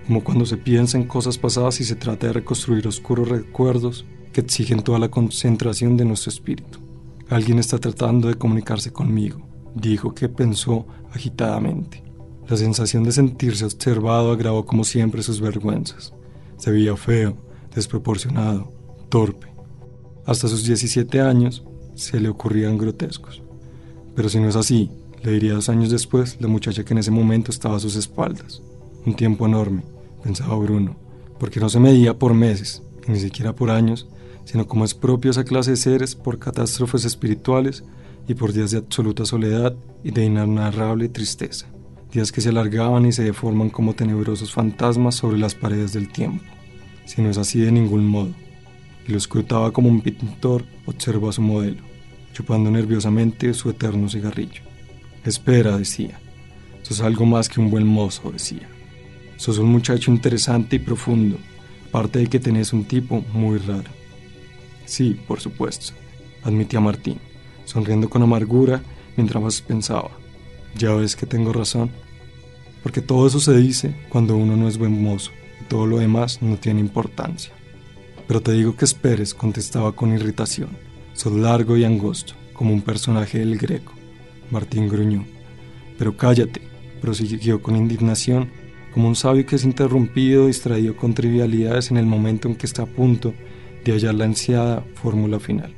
como 0.07 0.24
cuando 0.24 0.46
se 0.46 0.57
piensa 0.57 0.98
en 0.98 1.07
cosas 1.07 1.38
pasadas 1.38 1.81
y 1.81 1.84
se 1.84 1.96
trata 1.96 2.28
de 2.28 2.34
reconstruir 2.34 2.88
oscuros 2.88 3.28
recuerdos 3.28 4.06
que 4.31 4.42
exigen 4.42 4.81
toda 4.81 5.00
la 5.00 5.10
concentración 5.10 5.98
de 5.98 6.06
nuestro 6.06 6.29
espíritu. 6.29 6.79
Alguien 7.29 7.58
está 7.58 7.79
tratando 7.79 8.27
de 8.27 8.36
comunicarse 8.36 8.91
conmigo, 8.91 9.39
dijo 9.74 10.13
que 10.13 10.29
pensó 10.29 10.86
agitadamente. 11.12 12.03
La 12.48 12.56
sensación 12.56 13.03
de 13.03 13.12
sentirse 13.12 13.65
observado 13.65 14.32
agravó 14.32 14.65
como 14.65 14.84
siempre 14.84 15.24
sus 15.24 15.41
vergüenzas. 15.41 16.13
Se 16.58 16.70
veía 16.70 16.96
feo, 16.96 17.36
desproporcionado, 17.74 18.72
torpe. 19.10 19.48
Hasta 20.25 20.48
sus 20.48 20.65
17 20.65 21.22
años 21.22 21.63
se 21.96 22.20
le 22.20 22.29
ocurrían 22.29 22.77
grotescos. 22.77 23.41
Pero 24.15 24.29
si 24.29 24.39
no 24.39 24.50
es 24.50 24.56
así, 24.56 24.91
le 25.24 25.32
diría 25.32 25.53
dos 25.53 25.70
años 25.70 25.89
después 25.89 26.38
la 26.39 26.48
muchacha 26.48 26.86
que 26.86 26.94
en 26.94 27.00
ese 27.00 27.10
momento 27.10 27.50
estaba 27.50 27.77
a 27.77 27.79
sus 27.79 27.96
espaldas. 27.96 28.62
Un 29.06 29.15
tiempo 29.15 29.48
enorme, 29.48 29.84
pensaba 30.25 30.55
Bruno, 30.55 30.96
porque 31.39 31.60
no 31.60 31.70
se 31.70 31.79
medía 31.79 32.17
por 32.17 32.34
meses, 32.34 32.82
ni 33.08 33.20
siquiera 33.20 33.53
por 33.53 33.70
años, 33.70 34.08
sino 34.44 34.67
como 34.67 34.84
es 34.84 34.96
propio 34.96 35.29
esa 35.29 35.44
clase 35.44 35.72
de 35.72 35.77
seres 35.77 36.15
por 36.15 36.39
catástrofes 36.39 37.05
espirituales 37.05 37.84
y 38.27 38.34
por 38.34 38.51
días 38.51 38.72
de 38.72 38.79
absoluta 38.79 39.24
soledad 39.24 39.75
y 40.03 40.10
de 40.10 40.25
inenarrable 40.25 41.10
tristeza, 41.10 41.67
días 42.12 42.32
que 42.32 42.41
se 42.41 42.50
alargaban 42.50 43.05
y 43.05 43.12
se 43.12 43.24
deforman 43.24 43.70
como 43.70 43.94
tenebrosos 43.94 44.51
fantasmas 44.51 45.13
sobre 45.13 45.38
las 45.38 45.53
paredes 45.53 45.94
del 45.94 46.12
tiempo, 46.12 46.44
si 47.05 47.22
no 47.22 47.29
es 47.29 47.38
así 47.38 47.60
de 47.60 47.72
ningún 47.72 48.08
modo, 48.08 48.34
y 49.08 49.12
lo 49.12 49.20
escrutaba 49.20 49.72
como 49.72 49.89
un 49.89 50.01
pintor 50.01 50.65
observó 50.88 51.29
a 51.29 51.34
su 51.34 51.44
modelo, 51.44 51.84
chupando 52.34 52.72
nerviosamente 52.72 53.53
su 53.53 53.70
eterno 53.70 54.10
cigarrillo. 54.10 54.63
Espera, 55.24 55.77
decía, 55.77 56.20
sos 56.82 57.01
algo 57.01 57.27
más 57.27 57.48
que 57.48 57.60
un 57.60 57.70
buen 57.70 57.86
mozo, 57.86 58.32
decía. 58.32 58.67
Sos 59.38 59.58
un 59.58 59.68
muchacho 59.68 60.12
interesante 60.12 60.77
y 60.77 60.80
profundo, 60.80 61.38
aparte 61.89 62.20
de 62.20 62.27
que 62.27 62.39
tenés 62.39 62.74
un 62.74 62.86
tipo 62.86 63.24
muy 63.34 63.58
raro. 63.60 63.92
Sí, 64.86 65.20
por 65.27 65.39
supuesto, 65.39 65.94
admitía 66.44 66.80
Martín, 66.80 67.20
sonriendo 67.65 68.10
con 68.10 68.22
amargura 68.22 68.82
mientras 69.18 69.62
pensaba. 69.62 70.12
Ya 70.77 70.94
ves 70.94 71.15
que 71.15 71.25
tengo 71.25 71.54
razón. 71.54 71.89
Porque 72.84 73.01
todo 73.01 73.25
eso 73.25 73.39
se 73.39 73.56
dice 73.58 73.96
cuando 74.10 74.38
uno 74.38 74.56
no 74.56 74.68
es 74.68 74.77
buen 74.77 75.01
mozo 75.01 75.32
y 75.60 75.65
todo 75.65 75.88
lo 75.88 75.98
demás 75.98 76.42
no 76.42 76.58
tiene 76.58 76.82
importancia. 76.82 77.51
Pero 78.27 78.42
te 78.42 78.51
digo 78.51 78.75
que 78.75 78.86
esperes, 78.86 79.34
contestaba 79.34 79.94
con 79.94 80.13
irritación. 80.13 80.70
Sos 81.13 81.34
largo 81.34 81.77
y 81.77 81.84
angosto, 81.84 82.34
como 82.54 82.74
un 82.74 82.82
personaje 82.82 83.39
del 83.39 83.58
greco. 83.58 83.94
Martín 84.51 84.88
gruñó. 84.88 85.25
Pero 85.98 86.15
cállate, 86.15 86.62
prosiguió 87.01 87.62
con 87.62 87.75
indignación 87.75 88.51
como 88.96 89.10
un 89.10 89.16
sabio 89.18 89.46
que 89.46 89.58
es 89.58 89.66
interrumpido, 89.66 90.48
distraído 90.48 90.96
con 90.96 91.14
trivialidades 91.14 91.92
en 91.92 91.98
el 91.98 92.06
momento 92.06 92.48
en 92.48 92.56
que 92.56 92.66
está 92.66 92.84
a 92.84 92.86
punto 92.86 93.34
de 93.84 93.92
hallar 93.92 94.16
la 94.16 94.24
ansiada 94.24 94.86
fórmula 94.94 95.38
final. 95.38 95.75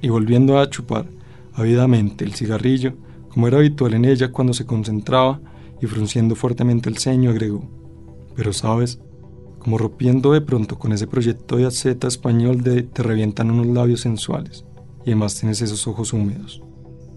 Y 0.00 0.08
volviendo 0.08 0.60
a 0.60 0.70
chupar 0.70 1.08
ávidamente 1.52 2.24
el 2.24 2.32
cigarrillo, 2.34 2.94
como 3.28 3.48
era 3.48 3.58
habitual 3.58 3.94
en 3.94 4.04
ella 4.04 4.30
cuando 4.30 4.54
se 4.54 4.64
concentraba 4.66 5.40
y 5.80 5.86
frunciendo 5.86 6.36
fuertemente 6.36 6.88
el 6.88 6.98
ceño 6.98 7.30
agregó, 7.30 7.68
pero 8.36 8.52
sabes, 8.52 9.00
como 9.58 9.76
rompiendo 9.76 10.32
de 10.32 10.42
pronto 10.42 10.78
con 10.78 10.92
ese 10.92 11.08
proyecto 11.08 11.56
de 11.56 11.66
aceta 11.66 12.06
español 12.06 12.62
de 12.62 12.84
te 12.84 13.02
revientan 13.02 13.50
unos 13.50 13.66
labios 13.66 14.02
sensuales 14.02 14.64
y 15.04 15.10
además 15.10 15.40
tienes 15.40 15.60
esos 15.60 15.88
ojos 15.88 16.12
húmedos. 16.12 16.62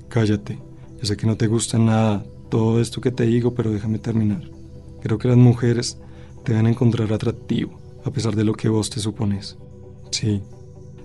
Cállate, 0.10 0.58
yo 1.00 1.06
sé 1.06 1.16
que 1.16 1.28
no 1.28 1.38
te 1.38 1.46
gusta 1.46 1.78
nada 1.78 2.26
todo 2.50 2.82
esto 2.82 3.02
que 3.02 3.12
te 3.12 3.26
digo, 3.26 3.54
pero 3.54 3.72
déjame 3.72 4.00
terminar. 4.00 4.55
Creo 5.06 5.20
que 5.20 5.28
las 5.28 5.38
mujeres 5.38 6.00
te 6.44 6.56
van 6.56 6.66
a 6.66 6.70
encontrar 6.70 7.14
atractivo, 7.14 7.80
a 8.04 8.10
pesar 8.10 8.36
de 8.36 8.44
lo 8.44 8.54
que 8.54 8.70
vos 8.70 8.90
te 8.90 9.00
supones. 9.00 9.56
Sí, 10.10 10.42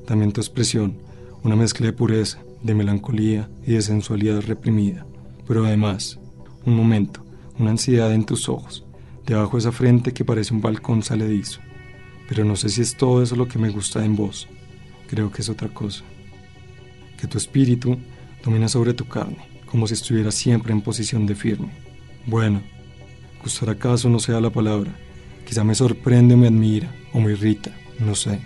también 0.07 0.33
tu 0.33 0.41
expresión, 0.41 0.97
una 1.43 1.55
mezcla 1.55 1.85
de 1.85 1.93
pureza, 1.93 2.39
de 2.63 2.75
melancolía 2.75 3.51
y 3.67 3.73
de 3.73 3.83
sensualidad 3.83 4.41
reprimida. 4.41 5.05
Pero 5.47 5.67
además, 5.67 6.19
un 6.65 6.77
momento, 6.77 7.23
una 7.59 7.73
ansiedad 7.73 8.15
en 8.15 8.25
tus 8.25 8.49
ojos, 8.49 8.87
debajo 9.27 9.59
de 9.59 9.59
esa 9.59 9.73
frente 9.73 10.15
que 10.15 10.25
parece 10.25 10.55
un 10.55 10.63
balcón 10.63 11.03
saledizo. 11.03 11.61
Pero 12.27 12.43
no 12.47 12.57
sé 12.57 12.71
si 12.71 12.81
es 12.81 12.97
todo 12.97 13.23
eso 13.23 13.37
lo 13.37 13.49
que 13.49 13.59
me 13.59 13.69
gusta 13.69 14.03
en 14.03 14.17
vos. 14.17 14.49
Creo 15.09 15.31
que 15.31 15.43
es 15.43 15.51
otra 15.51 15.69
cosa. 15.69 16.05
Que 17.19 17.27
tu 17.27 17.37
espíritu 17.37 17.99
domina 18.43 18.67
sobre 18.67 18.95
tu 18.95 19.07
carne, 19.07 19.45
como 19.67 19.87
si 19.87 19.93
estuviera 19.93 20.31
siempre 20.31 20.73
en 20.73 20.81
posición 20.81 21.27
de 21.27 21.35
firme. 21.35 21.69
Bueno, 22.25 22.63
gustar 23.43 23.71
acaso 23.71 24.09
no 24.09 24.19
sea 24.19 24.41
la 24.41 24.51
palabra. 24.51 24.95
Quizá 25.47 25.65
me 25.65 25.75
sorprende 25.75 26.37
me 26.37 26.47
admira 26.47 26.95
o 27.13 27.21
me 27.21 27.33
irrita, 27.33 27.75
no 27.99 28.15
sé. 28.15 28.41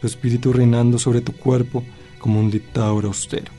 Tu 0.00 0.06
espíritu 0.06 0.52
reinando 0.52 0.98
sobre 0.98 1.20
tu 1.20 1.32
cuerpo 1.32 1.84
como 2.18 2.40
un 2.40 2.50
dictador 2.50 3.04
austero. 3.06 3.52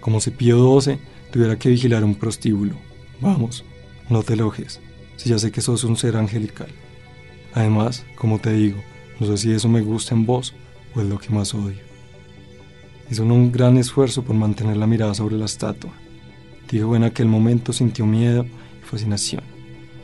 Como 0.00 0.20
si 0.20 0.30
Pío 0.30 0.80
XII 0.80 0.98
tuviera 1.30 1.58
que 1.58 1.70
vigilar 1.70 2.04
un 2.04 2.14
prostíbulo. 2.14 2.74
Vamos, 3.20 3.64
no 4.08 4.22
te 4.22 4.34
elogies, 4.34 4.80
si 5.16 5.30
ya 5.30 5.38
sé 5.38 5.50
que 5.50 5.60
sos 5.60 5.84
un 5.84 5.96
ser 5.96 6.16
angelical. 6.16 6.68
Además, 7.54 8.04
como 8.16 8.38
te 8.38 8.52
digo, 8.52 8.78
no 9.20 9.26
sé 9.26 9.36
si 9.36 9.52
eso 9.52 9.68
me 9.68 9.80
gusta 9.80 10.14
en 10.14 10.26
vos 10.26 10.54
o 10.94 11.00
es 11.00 11.06
lo 11.06 11.18
que 11.18 11.30
más 11.30 11.54
odio. 11.54 11.78
Hizo 13.10 13.24
un 13.24 13.50
gran 13.50 13.78
esfuerzo 13.78 14.22
por 14.22 14.36
mantener 14.36 14.76
la 14.76 14.86
mirada 14.86 15.14
sobre 15.14 15.36
la 15.36 15.46
estatua. 15.46 15.92
Dijo 16.70 16.94
en 16.94 17.04
aquel 17.04 17.26
momento 17.26 17.72
sintió 17.72 18.04
miedo 18.04 18.44
y 18.44 18.84
fascinación, 18.84 19.42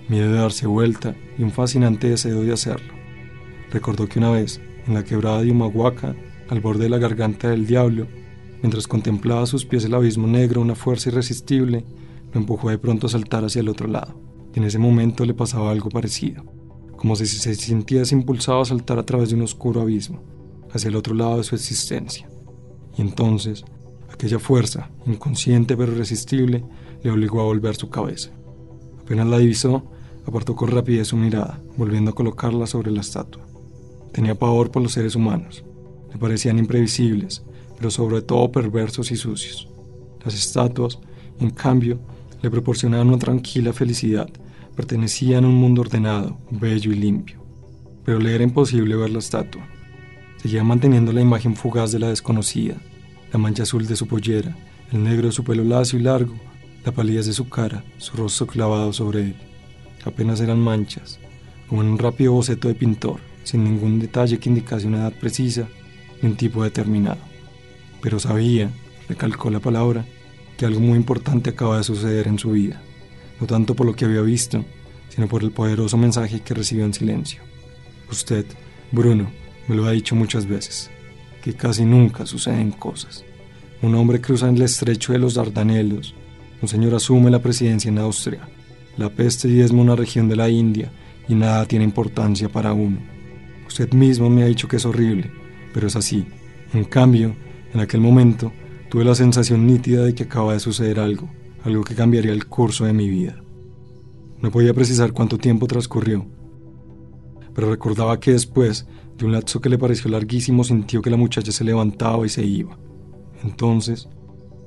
miedo 0.08 0.30
de 0.30 0.38
darse 0.38 0.66
vuelta 0.66 1.14
y 1.38 1.42
un 1.42 1.50
fascinante 1.50 2.10
deseo 2.10 2.42
de 2.42 2.52
hacerlo. 2.52 2.92
Recordó 3.70 4.08
que 4.08 4.18
una 4.18 4.30
vez, 4.30 4.60
en 4.86 4.94
la 4.94 5.04
quebrada 5.04 5.42
de 5.42 5.50
Humahuaca, 5.50 6.14
al 6.48 6.60
borde 6.60 6.84
de 6.84 6.90
la 6.90 6.98
garganta 6.98 7.50
del 7.50 7.66
diablo, 7.66 8.06
mientras 8.62 8.86
contemplaba 8.86 9.42
a 9.42 9.46
sus 9.46 9.64
pies 9.64 9.84
el 9.84 9.94
abismo 9.94 10.26
negro, 10.26 10.60
una 10.60 10.74
fuerza 10.74 11.08
irresistible 11.08 11.84
lo 12.32 12.40
empujó 12.40 12.70
de 12.70 12.78
pronto 12.78 13.06
a 13.06 13.10
saltar 13.10 13.44
hacia 13.44 13.60
el 13.60 13.68
otro 13.68 13.88
lado. 13.88 14.20
Y 14.54 14.58
en 14.58 14.64
ese 14.64 14.78
momento 14.78 15.24
le 15.24 15.34
pasaba 15.34 15.70
algo 15.70 15.88
parecido, 15.88 16.44
como 16.96 17.16
si 17.16 17.26
se 17.26 17.54
sintiese 17.54 18.14
impulsado 18.14 18.60
a 18.60 18.64
saltar 18.64 18.98
a 18.98 19.06
través 19.06 19.30
de 19.30 19.36
un 19.36 19.42
oscuro 19.42 19.80
abismo, 19.80 20.22
hacia 20.72 20.88
el 20.88 20.96
otro 20.96 21.14
lado 21.14 21.38
de 21.38 21.44
su 21.44 21.54
existencia. 21.54 22.28
Y 22.96 23.02
entonces, 23.02 23.64
aquella 24.12 24.38
fuerza, 24.38 24.90
inconsciente 25.06 25.76
pero 25.76 25.92
irresistible, 25.92 26.64
le 27.02 27.10
obligó 27.10 27.40
a 27.40 27.44
volver 27.44 27.76
su 27.76 27.90
cabeza. 27.90 28.30
Apenas 29.00 29.26
la 29.26 29.38
divisó, 29.38 29.84
apartó 30.26 30.54
con 30.56 30.70
rapidez 30.70 31.08
su 31.08 31.16
mirada, 31.16 31.60
volviendo 31.76 32.10
a 32.10 32.14
colocarla 32.14 32.66
sobre 32.66 32.90
la 32.90 33.00
estatua. 33.00 33.42
Tenía 34.12 34.34
pavor 34.34 34.70
por 34.70 34.82
los 34.82 34.92
seres 34.92 35.16
humanos. 35.16 35.64
Le 36.12 36.18
parecían 36.18 36.58
imprevisibles, 36.58 37.44
pero 37.76 37.90
sobre 37.90 38.22
todo 38.22 38.52
perversos 38.52 39.10
y 39.10 39.16
sucios. 39.16 39.68
Las 40.24 40.34
estatuas, 40.34 40.98
en 41.40 41.50
cambio, 41.50 41.98
le 42.42 42.50
proporcionaban 42.50 43.08
una 43.08 43.18
tranquila 43.18 43.72
felicidad, 43.72 44.28
pertenecían 44.76 45.44
a 45.44 45.48
un 45.48 45.56
mundo 45.56 45.82
ordenado, 45.82 46.38
bello 46.50 46.92
y 46.92 46.96
limpio. 46.96 47.42
Pero 48.04 48.18
le 48.18 48.34
era 48.34 48.44
imposible 48.44 48.96
ver 48.96 49.10
la 49.10 49.18
estatua. 49.18 49.66
Seguía 50.36 50.62
manteniendo 50.62 51.12
la 51.12 51.22
imagen 51.22 51.56
fugaz 51.56 51.90
de 51.90 51.98
la 51.98 52.08
desconocida, 52.08 52.76
la 53.32 53.38
mancha 53.38 53.62
azul 53.62 53.86
de 53.86 53.96
su 53.96 54.06
pollera, 54.06 54.56
el 54.92 55.02
negro 55.02 55.26
de 55.26 55.32
su 55.32 55.42
pelo 55.42 55.64
lacio 55.64 55.98
y 55.98 56.02
largo, 56.02 56.34
la 56.84 56.92
palidez 56.92 57.26
de 57.26 57.32
su 57.32 57.48
cara, 57.48 57.82
su 57.98 58.16
rostro 58.16 58.46
clavado 58.46 58.92
sobre 58.92 59.22
él. 59.22 59.36
Apenas 60.04 60.40
eran 60.40 60.60
manchas, 60.60 61.18
como 61.68 61.82
en 61.82 61.88
un 61.88 61.98
rápido 61.98 62.32
boceto 62.32 62.68
de 62.68 62.74
pintor, 62.74 63.20
sin 63.42 63.64
ningún 63.64 63.98
detalle 63.98 64.38
que 64.38 64.48
indicase 64.48 64.86
una 64.86 64.98
edad 64.98 65.12
precisa 65.12 65.66
ni 66.20 66.28
un 66.28 66.36
tipo 66.36 66.62
determinado. 66.62 67.20
Pero 68.00 68.18
sabía, 68.18 68.70
recalcó 69.08 69.50
la 69.50 69.60
palabra, 69.60 70.04
que 70.56 70.66
algo 70.66 70.80
muy 70.80 70.96
importante 70.96 71.50
acaba 71.50 71.78
de 71.78 71.84
suceder 71.84 72.28
en 72.28 72.38
su 72.38 72.50
vida, 72.52 72.80
no 73.40 73.46
tanto 73.46 73.74
por 73.74 73.86
lo 73.86 73.94
que 73.94 74.04
había 74.04 74.20
visto, 74.20 74.64
sino 75.08 75.26
por 75.26 75.42
el 75.42 75.52
poderoso 75.52 75.96
mensaje 75.96 76.40
que 76.40 76.54
recibió 76.54 76.84
en 76.84 76.94
silencio. 76.94 77.42
Usted, 78.10 78.44
Bruno, 78.92 79.30
me 79.68 79.74
lo 79.74 79.86
ha 79.86 79.92
dicho 79.92 80.14
muchas 80.14 80.46
veces, 80.46 80.90
que 81.42 81.54
casi 81.54 81.84
nunca 81.84 82.26
suceden 82.26 82.70
cosas. 82.72 83.24
Un 83.82 83.94
hombre 83.94 84.20
cruza 84.20 84.48
en 84.48 84.56
el 84.56 84.62
estrecho 84.62 85.12
de 85.12 85.18
los 85.18 85.34
Dardanelos, 85.34 86.14
un 86.62 86.68
señor 86.68 86.94
asume 86.94 87.30
la 87.30 87.42
presidencia 87.42 87.88
en 87.88 87.98
Austria, 87.98 88.48
la 88.96 89.10
peste 89.10 89.48
diezma 89.48 89.82
una 89.82 89.96
región 89.96 90.28
de 90.28 90.36
la 90.36 90.48
India 90.48 90.92
y 91.28 91.34
nada 91.34 91.66
tiene 91.66 91.84
importancia 91.84 92.48
para 92.48 92.72
uno. 92.72 92.98
Usted 93.66 93.92
mismo 93.92 94.30
me 94.30 94.42
ha 94.42 94.46
dicho 94.46 94.68
que 94.68 94.76
es 94.76 94.86
horrible, 94.86 95.30
pero 95.72 95.86
es 95.88 95.96
así. 95.96 96.26
En 96.72 96.84
cambio, 96.84 97.34
en 97.72 97.80
aquel 97.80 98.00
momento, 98.00 98.52
tuve 98.88 99.04
la 99.04 99.14
sensación 99.14 99.66
nítida 99.66 100.04
de 100.04 100.14
que 100.14 100.24
acaba 100.24 100.52
de 100.52 100.60
suceder 100.60 101.00
algo, 101.00 101.28
algo 101.64 101.82
que 101.82 101.94
cambiaría 101.94 102.32
el 102.32 102.46
curso 102.46 102.84
de 102.84 102.92
mi 102.92 103.08
vida. 103.08 103.42
No 104.40 104.50
podía 104.50 104.74
precisar 104.74 105.12
cuánto 105.12 105.38
tiempo 105.38 105.66
transcurrió, 105.66 106.26
pero 107.54 107.70
recordaba 107.70 108.20
que 108.20 108.32
después 108.32 108.86
de 109.16 109.24
un 109.24 109.32
lapso 109.32 109.60
que 109.60 109.68
le 109.68 109.78
pareció 109.78 110.10
larguísimo 110.10 110.64
sintió 110.64 111.00
que 111.00 111.10
la 111.10 111.16
muchacha 111.16 111.52
se 111.52 111.64
levantaba 111.64 112.26
y 112.26 112.28
se 112.28 112.44
iba. 112.44 112.76
Entonces, 113.42 114.08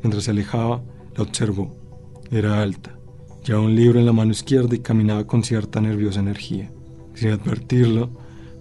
mientras 0.02 0.24
se 0.24 0.32
alejaba, 0.32 0.84
la 1.16 1.24
observó. 1.24 1.76
Era 2.32 2.62
alta, 2.62 2.97
llevaba 3.48 3.66
un 3.66 3.76
libro 3.76 4.00
en 4.00 4.06
la 4.06 4.12
mano 4.12 4.32
izquierda 4.32 4.76
y 4.76 4.80
caminaba 4.80 5.26
con 5.26 5.42
cierta 5.42 5.80
nerviosa 5.80 6.20
energía. 6.20 6.70
Sin 7.14 7.30
advertirlo, 7.30 8.10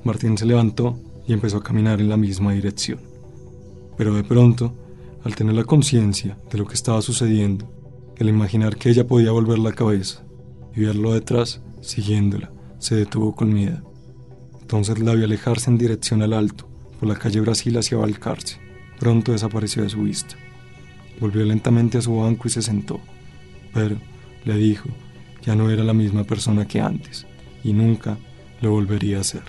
Martín 0.04 0.38
se 0.38 0.46
levantó 0.46 1.00
y 1.26 1.32
empezó 1.32 1.56
a 1.56 1.62
caminar 1.62 2.00
en 2.00 2.08
la 2.08 2.16
misma 2.16 2.52
dirección. 2.52 3.00
Pero 3.96 4.14
de 4.14 4.22
pronto, 4.22 4.72
al 5.24 5.34
tener 5.34 5.54
la 5.54 5.64
conciencia 5.64 6.38
de 6.50 6.58
lo 6.58 6.66
que 6.66 6.74
estaba 6.74 7.02
sucediendo, 7.02 7.68
al 8.20 8.28
imaginar 8.28 8.76
que 8.76 8.90
ella 8.90 9.06
podía 9.06 9.32
volver 9.32 9.58
la 9.58 9.72
cabeza 9.72 10.24
y 10.74 10.82
verlo 10.82 11.14
detrás, 11.14 11.60
siguiéndola, 11.80 12.52
se 12.78 12.94
detuvo 12.94 13.34
con 13.34 13.52
miedo. 13.52 13.92
Entonces 14.60 15.00
la 15.00 15.14
vio 15.14 15.24
alejarse 15.24 15.68
en 15.68 15.78
dirección 15.78 16.22
al 16.22 16.32
alto, 16.32 16.68
por 17.00 17.08
la 17.08 17.16
calle 17.16 17.40
Brasil 17.40 17.76
hacia 17.76 17.98
Valcarce. 17.98 18.58
Pronto 19.00 19.32
desapareció 19.32 19.82
de 19.82 19.90
su 19.90 20.02
vista. 20.02 20.36
Volvió 21.20 21.44
lentamente 21.44 21.98
a 21.98 22.02
su 22.02 22.16
banco 22.16 22.46
y 22.46 22.50
se 22.50 22.62
sentó. 22.62 23.00
Pero, 23.74 23.96
le 24.46 24.56
dijo, 24.56 24.88
ya 25.44 25.54
no 25.54 25.70
era 25.70 25.84
la 25.84 25.92
misma 25.92 26.24
persona 26.24 26.66
que 26.66 26.80
antes, 26.80 27.26
y 27.62 27.74
nunca 27.74 28.16
lo 28.62 28.70
volvería 28.70 29.20
a 29.20 29.24
ser. 29.24 29.42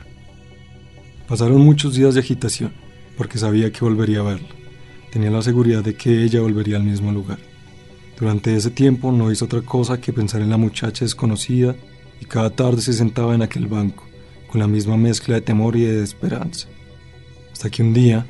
Pasaron 1.29 1.61
muchos 1.61 1.95
días 1.95 2.15
de 2.15 2.19
agitación, 2.19 2.73
porque 3.15 3.37
sabía 3.37 3.71
que 3.71 3.85
volvería 3.85 4.19
a 4.19 4.23
verla 4.23 4.57
tenía 5.11 5.31
la 5.31 5.41
seguridad 5.41 5.83
de 5.83 5.95
que 5.95 6.23
ella 6.23 6.41
volvería 6.41 6.77
al 6.77 6.83
mismo 6.83 7.11
lugar. 7.11 7.39
Durante 8.19 8.55
ese 8.55 8.71
tiempo 8.71 9.11
no 9.11 9.31
hizo 9.31 9.45
otra 9.45 9.61
cosa 9.61 9.99
que 9.99 10.13
pensar 10.13 10.41
en 10.41 10.49
la 10.49 10.57
muchacha 10.57 11.05
desconocida 11.05 11.75
y 12.19 12.25
cada 12.25 12.49
tarde 12.49 12.81
se 12.81 12.93
sentaba 12.93 13.35
en 13.35 13.41
aquel 13.41 13.67
banco, 13.67 14.03
con 14.47 14.59
la 14.59 14.67
misma 14.67 14.97
mezcla 14.97 15.35
de 15.35 15.41
temor 15.41 15.75
y 15.75 15.81
de 15.81 16.03
esperanza. 16.03 16.67
Hasta 17.51 17.69
que 17.69 17.83
un 17.83 17.93
día, 17.93 18.25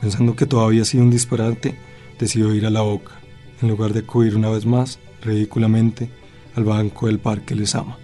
pensando 0.00 0.36
que 0.36 0.46
todavía 0.46 0.78
había 0.78 0.84
sido 0.84 1.04
un 1.04 1.10
disparate, 1.10 1.76
decidió 2.18 2.54
ir 2.54 2.66
a 2.66 2.70
la 2.70 2.82
boca, 2.82 3.12
en 3.60 3.68
lugar 3.68 3.92
de 3.92 4.00
acudir 4.00 4.36
una 4.36 4.50
vez 4.50 4.64
más, 4.66 4.98
ridículamente, 5.22 6.10
al 6.54 6.64
banco 6.64 7.06
del 7.06 7.18
Parque 7.18 7.54
Les 7.54 7.74
Ama. 7.74 7.98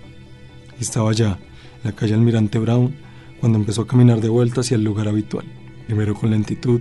Y 0.79 0.83
estaba 0.83 1.13
ya, 1.13 1.39
en 1.83 1.85
la 1.85 1.93
calle 1.93 2.15
Almirante 2.15 2.59
Brown, 2.59 2.95
cuando 3.41 3.59
empezó 3.59 3.83
a 3.83 3.87
caminar 3.87 4.21
de 4.21 4.29
vuelta 4.29 4.61
hacia 4.61 4.77
el 4.77 4.85
lugar 4.85 5.09
habitual, 5.09 5.45
primero 5.87 6.15
con 6.15 6.31
lentitud, 6.31 6.81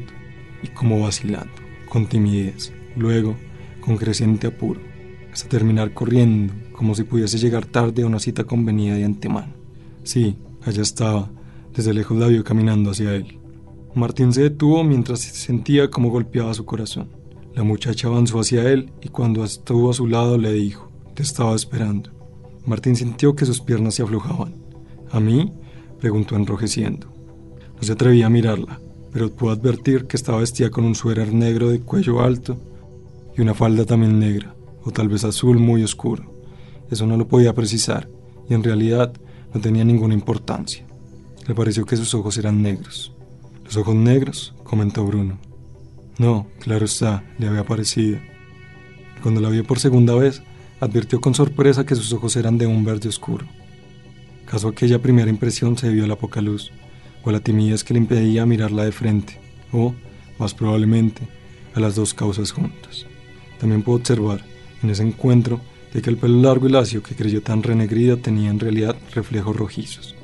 y 0.64 0.68
como 0.70 1.00
vacilando, 1.00 1.54
con 1.90 2.08
timidez, 2.08 2.74
luego 2.96 3.36
con 3.82 3.98
creciente 3.98 4.48
apuro, 4.48 4.82
hasta 5.32 5.50
terminar 5.50 5.94
corriendo, 5.94 6.54
como 6.72 6.96
si 6.96 7.04
pudiese 7.04 7.38
llegar 7.38 7.66
tarde 7.66 8.04
a 8.04 8.08
una 8.08 8.20
cita 8.20 8.44
convenida 8.44 8.96
de 8.96 9.06
antemano. 9.06 9.54
Sí, 10.04 10.38
allá 10.66 10.82
estaba, 10.82 11.30
desde 11.76 11.94
lejos 11.94 12.18
la 12.18 12.28
vio 12.28 12.44
caminando 12.44 12.92
hacia 12.92 13.14
él. 13.16 13.40
Martín 13.94 14.32
se 14.32 14.44
detuvo 14.44 14.84
mientras 14.84 15.22
sentía 15.22 15.90
cómo 15.90 16.10
golpeaba 16.10 16.54
su 16.54 16.66
corazón. 16.66 17.17
La 17.58 17.64
muchacha 17.64 18.08
avanzó 18.08 18.40
hacia 18.40 18.72
él 18.72 18.94
y 19.02 19.10
cuando 19.10 19.44
estuvo 19.44 19.90
a 19.90 19.94
su 19.94 20.08
lado 20.08 20.38
le 20.38 20.54
dijo, 20.54 20.90
te 21.14 21.24
estaba 21.24 21.54
esperando. 21.54 22.10
Martín 22.66 22.96
sintió 22.96 23.36
que 23.36 23.46
sus 23.46 23.60
piernas 23.60 23.96
se 23.96 24.04
aflojaban. 24.04 24.56
¿A 25.12 25.20
mí? 25.20 25.52
preguntó 26.00 26.38
enrojeciendo. 26.38 27.08
No 27.76 27.84
se 27.84 27.92
atrevía 27.92 28.28
a 28.28 28.30
mirarla 28.30 28.80
pero 29.18 29.32
pudo 29.32 29.50
advertir 29.50 30.06
que 30.06 30.16
estaba 30.16 30.40
vestida 30.40 30.70
con 30.70 30.86
un 30.86 30.94
suéter 30.94 31.34
negro 31.34 31.70
de 31.70 31.80
cuello 31.80 32.22
alto 32.22 32.56
y 33.36 33.42
una 33.42 33.56
falda 33.56 33.84
también 33.84 34.20
negra, 34.20 34.54
o 34.84 34.92
tal 34.92 35.10
vez 35.10 35.24
azul 35.24 35.58
muy 35.58 35.84
oscuro, 35.84 36.24
eso 36.92 37.08
no 37.08 37.18
lo 37.18 37.28
podía 37.28 37.54
precisar, 37.54 38.08
y 38.48 38.54
en 38.54 38.64
realidad 38.64 39.14
no 39.54 39.60
tenía 39.60 39.84
ninguna 39.84 40.14
importancia. 40.14 40.86
Le 41.48 41.56
pareció 41.56 41.84
que 41.86 41.98
sus 41.98 42.14
ojos 42.14 42.38
eran 42.38 42.62
negros. 42.62 43.12
¿Los 43.66 43.78
ojos 43.78 43.96
negros? 43.96 44.54
comentó 44.64 45.04
Bruno. 45.04 45.40
No, 46.18 46.48
claro 46.60 46.86
está, 46.86 47.24
le 47.38 47.48
había 47.48 47.66
parecido. 47.66 48.20
Cuando 49.22 49.42
la 49.42 49.50
vio 49.50 49.64
por 49.64 49.80
segunda 49.80 50.16
vez, 50.16 50.42
advirtió 50.80 51.22
con 51.22 51.34
sorpresa 51.34 51.86
que 51.86 51.96
sus 51.96 52.12
ojos 52.14 52.36
eran 52.36 52.58
de 52.58 52.68
un 52.68 52.84
verde 52.84 53.10
oscuro. 53.10 53.46
Caso 54.46 54.70
aquella 54.70 55.02
primera 55.02 55.30
impresión 55.30 55.78
se 55.78 55.88
debió 55.88 56.06
a 56.06 56.08
la 56.08 56.16
poca 56.16 56.42
luz, 56.42 56.72
o 57.24 57.30
a 57.30 57.34
la 57.34 57.40
timidez 57.40 57.84
que 57.84 57.94
le 57.94 58.00
impedía 58.00 58.46
mirarla 58.46 58.86
de 58.86 58.92
frente, 58.92 59.40
o, 59.72 59.94
más 60.40 60.54
probablemente, 60.54 61.28
a 61.76 61.80
las 61.80 61.96
dos 61.96 62.14
causas 62.14 62.52
juntas. 62.52 63.06
También 63.60 63.84
pudo 63.84 63.98
observar, 63.98 64.44
en 64.82 64.90
ese 64.90 65.04
encuentro, 65.04 65.60
que 66.02 66.10
el 66.10 66.18
pelo 66.18 66.42
largo 66.42 66.68
y 66.68 66.72
lacio 66.72 67.02
que 67.04 67.16
creyó 67.16 67.42
tan 67.42 67.64
renegrido 67.64 68.18
tenía 68.18 68.50
en 68.50 68.60
realidad 68.60 68.96
reflejos 69.14 69.56
rojizos. 69.56 70.16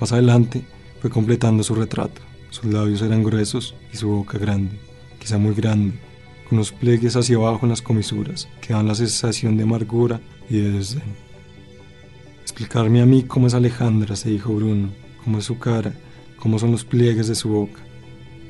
Más 0.00 0.12
adelante 0.12 0.64
fue 1.00 1.10
completando 1.10 1.62
su 1.62 1.74
retrato. 1.74 2.20
Sus 2.50 2.66
labios 2.66 3.02
eran 3.02 3.22
gruesos 3.22 3.74
y 3.92 3.96
su 3.96 4.08
boca 4.08 4.38
grande, 4.38 4.78
quizá 5.20 5.38
muy 5.38 5.54
grande, 5.54 5.94
con 6.48 6.58
los 6.58 6.72
pliegues 6.72 7.14
hacia 7.14 7.36
abajo 7.36 7.60
en 7.62 7.70
las 7.70 7.82
comisuras 7.82 8.48
que 8.60 8.72
dan 8.72 8.88
la 8.88 8.96
sensación 8.96 9.56
de 9.56 9.62
amargura 9.62 10.20
y 10.48 10.58
de 10.58 10.72
desdén. 10.72 11.30
Explicarme 12.42 13.00
a 13.00 13.06
mí 13.06 13.22
cómo 13.22 13.46
es 13.46 13.54
Alejandra, 13.54 14.16
se 14.16 14.30
dijo 14.30 14.52
Bruno, 14.52 14.88
cómo 15.22 15.38
es 15.38 15.44
su 15.44 15.58
cara, 15.58 15.94
cómo 16.36 16.58
son 16.58 16.72
los 16.72 16.84
pliegues 16.84 17.28
de 17.28 17.36
su 17.36 17.50
boca. 17.50 17.80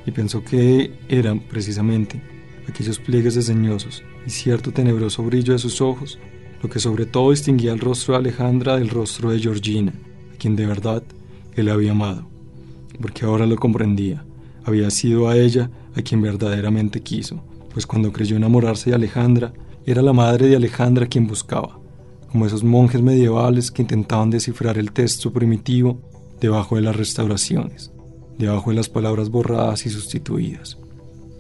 Y 0.07 0.11
pensó 0.13 0.43
que 0.43 0.93
eran, 1.11 1.41
precisamente, 1.41 2.23
aquellos 2.67 2.99
pliegues 2.99 3.35
desdeñosos 3.35 4.03
y 4.27 4.31
cierto 4.31 4.73
tenebroso 4.73 5.23
brillo 5.23 5.53
de 5.53 5.59
sus 5.59 5.83
ojos 5.83 6.19
lo 6.63 6.69
que 6.69 6.79
sobre 6.79 7.07
todo 7.07 7.31
distinguía 7.31 7.73
el 7.73 7.81
rostro 7.81 8.15
de 8.15 8.21
Alejandra 8.21 8.77
del 8.77 8.91
rostro 8.91 9.31
de 9.31 9.41
Georgina, 9.41 9.93
a 10.33 10.37
quien 10.37 10.57
de 10.57 10.67
verdad 10.67 11.03
él 11.57 11.69
había 11.69 11.93
amado, 11.93 12.27
porque 13.01 13.25
ahora 13.25 13.47
lo 13.47 13.57
comprendía, 13.57 14.25
había 14.65 14.91
sido 14.91 15.29
a 15.29 15.37
ella 15.37 15.71
a 15.97 16.03
quien 16.03 16.23
verdaderamente 16.23 17.01
quiso, 17.01 17.43
pues 17.73 17.87
cuando 17.87 18.13
creyó 18.13 18.37
enamorarse 18.37 18.91
de 18.91 18.97
Alejandra, 18.97 19.53
era 19.87 20.03
la 20.03 20.13
madre 20.13 20.49
de 20.49 20.57
Alejandra 20.57 21.07
quien 21.07 21.27
buscaba, 21.27 21.79
como 22.31 22.47
esos 22.47 22.63
monjes 22.63 23.03
medievales 23.03 23.71
que 23.71 23.83
intentaban 23.83 24.31
descifrar 24.31 24.79
el 24.79 24.93
texto 24.93 25.33
primitivo 25.33 26.01
debajo 26.41 26.77
de 26.77 26.83
las 26.83 26.97
restauraciones, 26.97 27.93
debajo 28.39 28.71
de 28.71 28.77
las 28.77 28.89
palabras 28.89 29.31
borradas 29.31 29.87
y 29.87 29.91
sustituidas. 29.91 30.79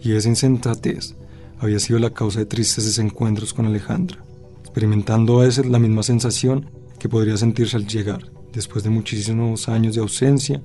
Y 0.03 0.13
esa 0.13 0.29
insensatez 0.29 1.15
había 1.59 1.79
sido 1.79 1.99
la 1.99 2.11
causa 2.11 2.39
de 2.39 2.47
tristes 2.47 2.85
desencuentros 2.85 3.53
con 3.53 3.67
Alejandra 3.67 4.25
experimentando 4.71 5.41
a 5.41 5.45
veces 5.47 5.67
la 5.67 5.81
misma 5.81 6.05
sensación 6.05 6.71
que 7.01 7.09
podría 7.09 7.37
sentirse 7.37 7.77
al 7.77 7.89
llegar, 7.89 8.31
después 8.53 8.85
de 8.85 8.91
muchísimos 8.91 9.69
años 9.69 9.97
de 9.97 10.01
ausencia, 10.01 10.63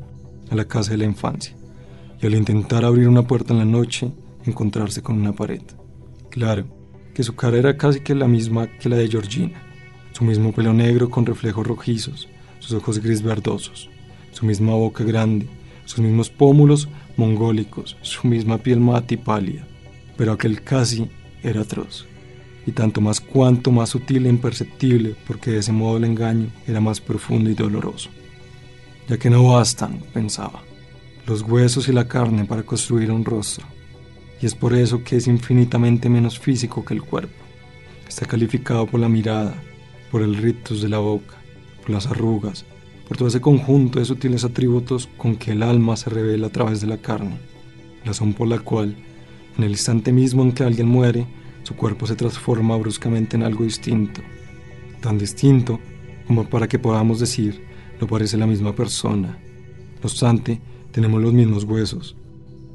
a 0.52 0.56
la 0.56 0.66
casa 0.66 0.92
de 0.92 0.98
la 0.98 1.06
infancia, 1.06 1.56
y 2.22 2.26
al 2.26 2.36
intentar 2.36 2.86
abrir 2.86 3.08
una 3.08 3.28
puerta 3.28 3.54
en 3.54 3.60
la 3.60 3.66
noche, 3.66 4.12
encontrarse 4.46 5.02
con 5.02 5.20
una 5.20 5.34
pared. 5.34 5.62
Claro, 6.30 6.66
que 7.14 7.24
su 7.24 7.36
cara 7.36 7.58
era 7.58 7.78
casi 7.78 8.00
que 8.00 8.16
la 8.16 8.28
misma 8.28 8.68
que 8.68 8.90
la 8.90 8.98
de 8.98 9.08
Georgina, 9.08 9.62
su 10.12 10.24
mismo 10.24 10.52
pelo 10.52 10.74
negro 10.74 11.10
con 11.10 11.26
reflejos 11.26 11.66
rojizos, 11.66 12.28
sus 12.60 12.74
ojos 12.74 13.00
gris 13.00 13.22
verdosos, 13.22 13.90
su 14.32 14.46
misma 14.46 14.74
boca 14.74 15.04
grande, 15.04 15.48
sus 15.86 16.00
mismos 16.00 16.30
pómulos 16.30 16.88
mongólicos, 17.18 17.98
su 18.02 18.28
misma 18.28 18.58
piel 18.58 18.80
mate 18.80 19.16
y 19.16 19.18
pálida, 19.18 19.66
pero 20.18 20.34
aquel 20.34 20.62
casi 20.62 21.10
era 21.44 21.62
atroz 21.62 22.06
y 22.66 22.72
tanto 22.72 23.02
más 23.02 23.22
cuanto 23.22 23.72
más 23.72 23.90
sutil 23.90 24.26
e 24.26 24.30
imperceptible, 24.30 25.16
porque 25.28 25.52
de 25.52 25.60
ese 25.60 25.72
modo 25.72 25.98
el 25.98 26.06
engaño 26.06 26.48
era 26.68 26.82
más 26.82 27.00
profundo 27.00 27.50
y 27.50 27.54
doloroso. 27.54 28.10
Ya 29.08 29.18
que 29.18 29.30
no 29.30 29.44
bastan, 29.44 30.00
pensaba, 30.14 30.64
los 31.28 31.42
huesos 31.42 31.88
y 31.88 31.92
la 31.92 32.08
carne 32.08 32.46
para 32.46 32.64
construir 32.64 33.12
un 33.12 33.26
rostro, 33.26 33.66
y 34.42 34.46
es 34.46 34.54
por 34.54 34.74
eso 34.74 35.04
que 35.04 35.16
es 35.16 35.28
infinitamente 35.28 36.10
menos 36.10 36.40
físico 36.40 36.86
que 36.86 36.94
el 36.94 37.02
cuerpo. 37.02 37.44
Está 38.08 38.26
calificado 38.26 38.86
por 38.86 39.00
la 39.00 39.10
mirada, 39.10 39.56
por 40.12 40.22
el 40.22 40.36
rictus 40.36 40.82
de 40.82 40.90
la 40.90 41.00
boca, 41.00 41.36
por 41.82 41.90
las 41.90 42.08
arrugas, 42.08 42.66
por 43.08 43.18
todo 43.18 43.28
ese 43.28 43.42
conjunto 43.42 44.00
de 44.00 44.06
sutiles 44.06 44.44
atributos 44.44 45.10
con 45.18 45.36
que 45.36 45.52
el 45.52 45.64
alma 45.64 45.96
se 45.96 46.10
revela 46.10 46.48
a 46.48 46.52
través 46.52 46.82
de 46.82 46.88
la 46.88 46.98
carne, 46.98 47.38
razón 48.04 48.34
por 48.34 48.48
la 48.48 48.60
cual, 48.60 48.96
en 49.58 49.64
el 49.64 49.72
instante 49.72 50.12
mismo 50.12 50.44
en 50.44 50.52
que 50.52 50.64
alguien 50.64 50.88
muere, 50.88 51.26
su 51.64 51.76
cuerpo 51.76 52.06
se 52.06 52.16
transforma 52.16 52.78
bruscamente 52.78 53.36
en 53.36 53.44
algo 53.44 53.64
distinto, 53.64 54.22
tan 55.02 55.18
distinto 55.18 55.80
como 56.28 56.48
para 56.48 56.68
que 56.68 56.80
podamos 56.80 57.20
decir 57.20 57.64
no 58.00 58.08
parece 58.08 58.38
la 58.38 58.48
misma 58.48 58.76
persona. 58.76 59.38
No 59.96 60.02
obstante, 60.04 60.60
tenemos 60.96 61.22
los 61.22 61.34
mismos 61.34 61.66
huesos 61.66 62.16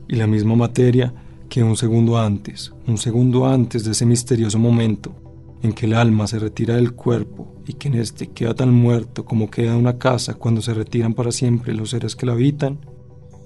y 0.07 0.17
la 0.17 0.27
misma 0.27 0.55
materia 0.55 1.15
que 1.49 1.63
un 1.63 1.75
segundo 1.75 2.19
antes, 2.19 2.71
un 2.87 2.99
segundo 2.99 3.47
antes 3.47 3.83
de 3.83 3.93
ese 3.93 4.05
misterioso 4.05 4.59
momento 4.59 5.15
en 5.63 5.73
que 5.73 5.87
el 5.87 5.95
alma 5.95 6.27
se 6.27 6.39
retira 6.39 6.75
del 6.77 6.93
cuerpo 6.93 7.55
y 7.67 7.73
que 7.73 7.89
en 7.89 7.95
este 7.95 8.27
queda 8.27 8.53
tan 8.53 8.75
muerto 8.75 9.25
como 9.25 9.51
queda 9.51 9.75
una 9.75 9.97
casa 9.97 10.35
cuando 10.35 10.61
se 10.61 10.75
retiran 10.75 11.15
para 11.15 11.33
siempre 11.33 11.73
los 11.73 11.89
seres 11.89 12.15
que 12.15 12.27
la 12.27 12.33
habitan 12.33 12.79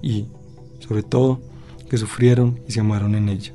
y, 0.01 0.25
sobre 0.79 1.03
todo, 1.03 1.39
que 1.89 1.97
sufrieron 1.97 2.59
y 2.67 2.73
se 2.73 2.81
amaron 2.81 3.15
en 3.15 3.29
ella. 3.29 3.53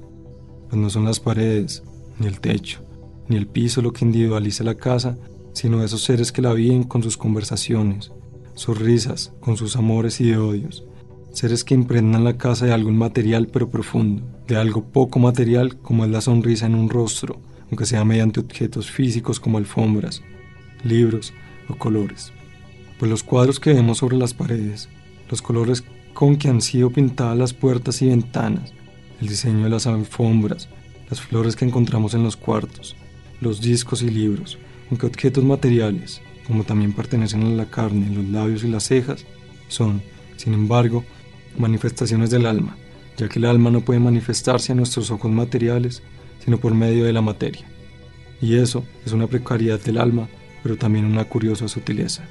Pues 0.70 0.80
no 0.80 0.88
son 0.88 1.04
las 1.04 1.20
paredes, 1.20 1.82
ni 2.18 2.28
el 2.28 2.40
techo, 2.40 2.80
ni 3.28 3.36
el 3.36 3.46
piso 3.46 3.82
lo 3.82 3.92
que 3.92 4.06
individualiza 4.06 4.64
la 4.64 4.76
casa, 4.76 5.18
sino 5.52 5.84
esos 5.84 6.02
seres 6.02 6.32
que 6.32 6.40
la 6.40 6.54
viven 6.54 6.84
con 6.84 7.02
sus 7.02 7.18
conversaciones, 7.18 8.10
sus 8.54 8.78
risas, 8.78 9.34
con 9.40 9.58
sus 9.58 9.76
amores 9.76 10.18
y 10.22 10.32
odios, 10.32 10.86
seres 11.32 11.64
que 11.64 11.74
impregnan 11.74 12.24
la 12.24 12.36
casa 12.36 12.66
de 12.66 12.72
algo 12.72 12.90
inmaterial 12.90 13.46
pero 13.46 13.68
profundo, 13.68 14.22
de 14.46 14.56
algo 14.56 14.84
poco 14.84 15.18
material 15.18 15.76
como 15.78 16.04
es 16.04 16.10
la 16.10 16.20
sonrisa 16.20 16.66
en 16.66 16.74
un 16.74 16.88
rostro, 16.88 17.40
aunque 17.68 17.86
sea 17.86 18.04
mediante 18.04 18.40
objetos 18.40 18.90
físicos 18.90 19.38
como 19.38 19.58
alfombras, 19.58 20.22
libros 20.82 21.32
o 21.68 21.76
colores. 21.76 22.32
Pues 22.98 23.10
los 23.10 23.22
cuadros 23.22 23.60
que 23.60 23.72
vemos 23.72 23.98
sobre 23.98 24.16
las 24.16 24.34
paredes, 24.34 24.88
los 25.30 25.40
colores 25.40 25.84
con 26.12 26.36
que 26.36 26.48
han 26.48 26.60
sido 26.60 26.90
pintadas 26.90 27.38
las 27.38 27.54
puertas 27.54 28.02
y 28.02 28.08
ventanas, 28.08 28.72
el 29.20 29.28
diseño 29.28 29.64
de 29.64 29.70
las 29.70 29.86
alfombras, 29.86 30.68
las 31.08 31.20
flores 31.20 31.56
que 31.56 31.64
encontramos 31.64 32.14
en 32.14 32.22
los 32.22 32.36
cuartos, 32.36 32.96
los 33.40 33.60
discos 33.60 34.02
y 34.02 34.10
libros, 34.10 34.58
aunque 34.90 35.06
objetos 35.06 35.44
materiales, 35.44 36.20
como 36.46 36.64
también 36.64 36.92
pertenecen 36.92 37.44
a 37.44 37.50
la 37.50 37.66
carne, 37.66 38.10
los 38.14 38.28
labios 38.28 38.64
y 38.64 38.68
las 38.68 38.84
cejas, 38.84 39.24
son, 39.68 40.02
sin 40.36 40.52
embargo, 40.52 41.04
manifestaciones 41.58 42.30
del 42.30 42.46
alma, 42.46 42.76
ya 43.16 43.28
que 43.28 43.38
el 43.38 43.44
alma 43.44 43.70
no 43.70 43.80
puede 43.80 44.00
manifestarse 44.00 44.72
a 44.72 44.74
nuestros 44.74 45.10
ojos 45.10 45.30
materiales, 45.30 46.02
sino 46.44 46.58
por 46.58 46.74
medio 46.74 47.04
de 47.04 47.12
la 47.12 47.22
materia. 47.22 47.66
Y 48.40 48.56
eso 48.56 48.84
es 49.04 49.12
una 49.12 49.26
precariedad 49.26 49.80
del 49.80 49.98
alma, 49.98 50.28
pero 50.62 50.76
también 50.76 51.04
una 51.04 51.24
curiosa 51.24 51.68
sutileza. 51.68 52.24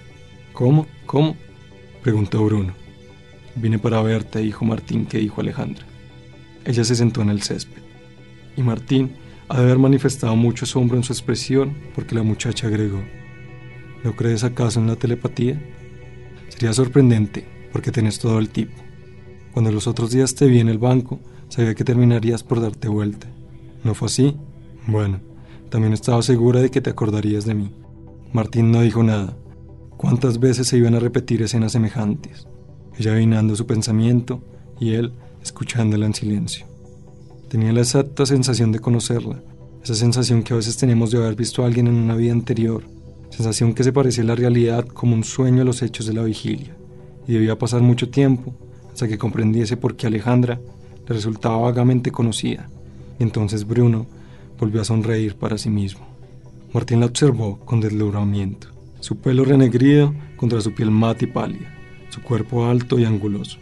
¿Cómo? 0.53 0.87
¿Cómo? 1.05 1.35
preguntó 2.01 2.43
Bruno. 2.43 2.73
Vine 3.55 3.77
para 3.77 4.01
verte, 4.01 4.39
dijo 4.39 4.65
Martín, 4.65 5.05
que 5.05 5.19
dijo 5.19 5.41
Alejandra. 5.41 5.85
Ella 6.65 6.83
se 6.83 6.95
sentó 6.95 7.21
en 7.21 7.29
el 7.29 7.41
césped. 7.41 7.81
Y 8.55 8.63
Martín 8.63 9.11
ha 9.47 9.57
de 9.57 9.63
haber 9.63 9.79
manifestado 9.79 10.35
mucho 10.35 10.65
asombro 10.65 10.97
en 10.97 11.03
su 11.03 11.13
expresión 11.13 11.75
porque 11.95 12.15
la 12.15 12.23
muchacha 12.23 12.67
agregó, 12.67 13.01
¿no 14.03 14.15
crees 14.15 14.43
acaso 14.43 14.79
en 14.79 14.87
la 14.87 14.95
telepatía? 14.95 15.61
Sería 16.49 16.73
sorprendente 16.73 17.47
porque 17.71 17.91
tenés 17.91 18.19
todo 18.19 18.39
el 18.39 18.49
tipo. 18.49 18.88
Cuando 19.53 19.71
los 19.71 19.87
otros 19.87 20.11
días 20.11 20.35
te 20.35 20.45
vi 20.45 20.59
en 20.59 20.69
el 20.69 20.77
banco, 20.77 21.19
sabía 21.49 21.73
que 21.75 21.83
terminarías 21.83 22.43
por 22.43 22.61
darte 22.61 22.87
vuelta. 22.87 23.27
¿No 23.83 23.95
fue 23.95 24.05
así? 24.07 24.35
Bueno, 24.87 25.19
también 25.69 25.93
estaba 25.93 26.21
segura 26.21 26.61
de 26.61 26.69
que 26.69 26.81
te 26.81 26.89
acordarías 26.89 27.45
de 27.45 27.55
mí. 27.55 27.71
Martín 28.31 28.71
no 28.71 28.81
dijo 28.81 29.03
nada. 29.03 29.35
¿Cuántas 29.97 30.39
veces 30.39 30.67
se 30.67 30.77
iban 30.77 30.95
a 30.95 30.99
repetir 30.99 31.41
escenas 31.41 31.71
semejantes? 31.71 32.47
Ella 32.97 33.13
adivinando 33.13 33.55
su 33.55 33.65
pensamiento 33.65 34.41
y 34.79 34.93
él 34.93 35.13
escuchándola 35.41 36.05
en 36.05 36.13
silencio. 36.13 36.65
Tenía 37.49 37.73
la 37.73 37.81
exacta 37.81 38.25
sensación 38.25 38.71
de 38.71 38.79
conocerla, 38.79 39.41
esa 39.83 39.95
sensación 39.95 40.43
que 40.43 40.53
a 40.53 40.57
veces 40.57 40.77
tenemos 40.77 41.09
de 41.11 41.17
haber 41.17 41.35
visto 41.35 41.63
a 41.63 41.65
alguien 41.65 41.87
en 41.87 41.95
una 41.95 42.15
vida 42.15 42.33
anterior, 42.33 42.83
sensación 43.31 43.73
que 43.73 43.83
se 43.83 43.91
parecía 43.91 44.23
a 44.23 44.27
la 44.27 44.35
realidad 44.35 44.85
como 44.85 45.15
un 45.15 45.23
sueño 45.23 45.63
a 45.63 45.65
los 45.65 45.81
hechos 45.81 46.05
de 46.05 46.13
la 46.13 46.23
vigilia, 46.23 46.75
y 47.27 47.33
debía 47.33 47.57
pasar 47.57 47.81
mucho 47.81 48.09
tiempo 48.09 48.53
hasta 48.99 49.07
que 49.07 49.17
comprendiese 49.17 49.77
por 49.77 49.95
qué 49.95 50.07
Alejandra 50.07 50.59
le 51.07 51.15
resultaba 51.15 51.55
vagamente 51.55 52.11
conocida, 52.11 52.67
entonces 53.17 53.65
Bruno 53.65 54.05
volvió 54.59 54.81
a 54.81 54.83
sonreír 54.83 55.35
para 55.35 55.57
sí 55.57 55.69
mismo. 55.69 56.05
Martín 56.73 56.99
la 56.99 57.05
observó 57.05 57.59
con 57.59 57.79
deslumbramiento, 57.79 58.67
su 58.99 59.15
pelo 59.15 59.45
renegrido 59.45 60.13
contra 60.35 60.59
su 60.59 60.73
piel 60.73 60.91
mate 60.91 61.23
y 61.23 61.27
pálida, 61.29 61.73
su 62.09 62.21
cuerpo 62.21 62.65
alto 62.65 62.99
y 62.99 63.05
anguloso. 63.05 63.57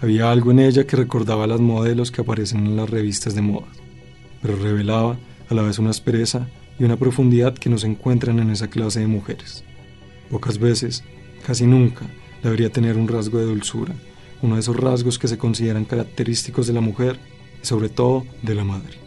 Había 0.00 0.30
algo 0.30 0.52
en 0.52 0.60
ella 0.60 0.86
que 0.86 0.94
recordaba 0.94 1.42
a 1.42 1.48
las 1.48 1.60
modelos 1.60 2.12
que 2.12 2.20
aparecen 2.20 2.64
en 2.64 2.76
las 2.76 2.88
revistas 2.88 3.34
de 3.34 3.42
moda, 3.42 3.66
pero 4.40 4.54
revelaba 4.54 5.16
a 5.50 5.54
la 5.54 5.62
vez 5.62 5.80
una 5.80 5.90
aspereza 5.90 6.46
y 6.78 6.84
una 6.84 6.96
profundidad 6.96 7.54
que 7.54 7.68
no 7.68 7.78
se 7.78 7.88
encuentran 7.88 8.38
en 8.38 8.50
esa 8.50 8.68
clase 8.68 9.00
de 9.00 9.08
mujeres. 9.08 9.64
Pocas 10.30 10.60
veces, 10.60 11.02
casi 11.44 11.66
nunca, 11.66 12.06
debería 12.44 12.70
tener 12.70 12.96
un 12.96 13.08
rasgo 13.08 13.38
de 13.38 13.46
dulzura, 13.46 13.92
uno 14.42 14.54
de 14.54 14.60
esos 14.60 14.76
rasgos 14.76 15.18
que 15.18 15.28
se 15.28 15.38
consideran 15.38 15.84
característicos 15.84 16.66
de 16.66 16.72
la 16.72 16.80
mujer 16.80 17.18
y 17.62 17.66
sobre 17.66 17.88
todo 17.88 18.24
de 18.42 18.54
la 18.54 18.64
madre. 18.64 18.98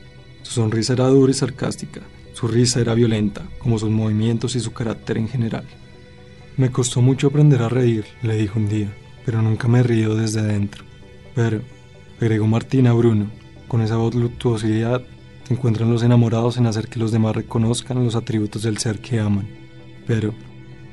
Su 0.41 0.53
sonrisa 0.53 0.93
era 0.93 1.07
dura 1.07 1.31
y 1.31 1.33
sarcástica, 1.33 2.01
su 2.33 2.47
risa 2.47 2.79
era 2.79 2.93
violenta, 2.93 3.43
como 3.59 3.77
sus 3.77 3.89
movimientos 3.89 4.55
y 4.55 4.59
su 4.59 4.73
carácter 4.73 5.17
en 5.17 5.27
general. 5.27 5.65
Me 6.57 6.71
costó 6.71 7.01
mucho 7.01 7.27
aprender 7.27 7.61
a 7.61 7.69
reír, 7.69 8.05
le 8.23 8.35
dijo 8.35 8.59
un 8.59 8.67
día, 8.67 8.93
pero 9.25 9.41
nunca 9.41 9.67
me 9.67 9.83
reído 9.83 10.15
desde 10.15 10.41
adentro. 10.41 10.83
Pero, 11.35 11.61
agregó 12.19 12.47
Martina 12.47 12.93
Bruno, 12.93 13.27
con 13.67 13.81
esa 13.81 13.95
voluptuosidad 13.95 15.01
que 15.47 15.53
encuentran 15.53 15.91
los 15.91 16.03
enamorados 16.03 16.57
en 16.57 16.65
hacer 16.65 16.87
que 16.87 16.99
los 16.99 17.11
demás 17.11 17.35
reconozcan 17.35 18.03
los 18.03 18.15
atributos 18.15 18.63
del 18.63 18.77
ser 18.79 18.99
que 18.99 19.19
aman. 19.19 19.47
Pero, 20.07 20.33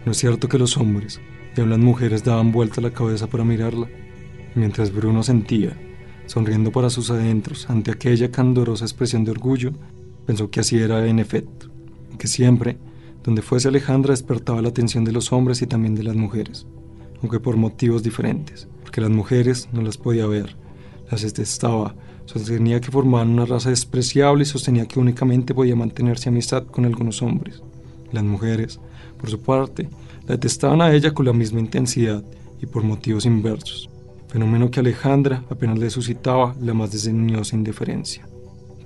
¿no 0.05 0.13
es 0.13 0.19
cierto 0.19 0.49
que 0.49 0.59
los 0.59 0.77
hombres, 0.77 1.21
y 1.57 1.61
las 1.61 1.79
mujeres 1.79 2.23
daban 2.23 2.53
vuelta 2.53 2.81
la 2.81 2.93
cabeza 2.93 3.27
para 3.27 3.45
mirarla? 3.45 3.89
Mientras 4.59 4.93
Bruno 4.93 5.23
sentía, 5.23 5.79
sonriendo 6.27 6.73
para 6.73 6.91
sus 6.91 7.11
adentros 7.11 7.71
ante 7.71 7.93
aquella 7.93 8.33
candorosa 8.33 8.85
expresión 8.85 9.23
de 9.23 9.31
orgullo, 9.31 9.71
pensó 10.27 10.51
que 10.51 10.59
así 10.59 10.77
era 10.77 11.07
en 11.07 11.21
efecto, 11.21 11.69
que 12.19 12.27
siempre, 12.27 12.77
donde 13.23 13.41
fuese 13.41 13.69
Alejandra, 13.69 14.11
despertaba 14.11 14.61
la 14.61 14.71
atención 14.71 15.05
de 15.05 15.13
los 15.13 15.33
hombres 15.33 15.63
y 15.63 15.69
también 15.69 15.95
de 15.95 16.03
las 16.03 16.17
mujeres, 16.17 16.67
aunque 17.23 17.39
por 17.39 17.57
motivos 17.57 18.03
diferentes, 18.03 18.67
porque 18.83 19.01
las 19.01 19.11
mujeres 19.11 19.69
no 19.73 19.81
las 19.81 19.97
podía 19.97 20.27
ver, 20.27 20.57
las 21.09 21.23
detestaba, 21.23 21.95
sostenía 22.25 22.81
que 22.81 22.91
formaban 22.91 23.31
una 23.31 23.47
raza 23.47 23.71
despreciable 23.71 24.43
y 24.43 24.47
sostenía 24.47 24.89
que 24.89 24.99
únicamente 24.99 25.55
podía 25.55 25.77
mantenerse 25.77 26.31
amistad 26.31 26.65
con 26.65 26.85
algunos 26.85 27.23
hombres. 27.23 27.63
Las 28.11 28.25
mujeres, 28.25 28.81
por 29.21 29.31
su 29.31 29.41
parte, 29.41 29.89
la 30.27 30.35
detestaban 30.35 30.83
a 30.83 30.93
ella 30.93 31.15
con 31.15 31.27
la 31.27 31.33
misma 31.33 31.61
intensidad 31.61 32.25
y 32.61 32.67
por 32.67 32.83
motivos 32.83 33.25
inversos, 33.25 33.89
fenómeno 34.29 34.71
que 34.71 34.81
Alejandra 34.81 35.45
apenas 35.51 35.79
le 35.79 35.91
suscitaba 35.91 36.55
la 36.61 36.75
más 36.75 36.93
desdeñosa 36.93 37.57
indiferencia 37.57 38.27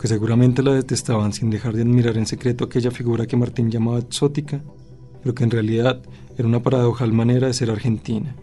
que 0.02 0.08
seguramente 0.08 0.64
la 0.64 0.74
detestaban 0.74 1.32
sin 1.32 1.48
dejar 1.48 1.74
de 1.76 1.82
admirar 1.82 2.16
en 2.16 2.26
secreto 2.26 2.64
aquella 2.64 2.90
figura 2.90 3.24
que 3.24 3.36
Martín 3.36 3.70
llamaba 3.70 4.00
exótica, 4.00 4.60
pero 5.22 5.32
que 5.32 5.44
en 5.44 5.52
realidad 5.52 6.02
era 6.36 6.48
una 6.48 6.60
paradojal 6.60 7.12
manera 7.12 7.46
de 7.46 7.54
ser 7.54 7.70
argentina, 7.70 8.34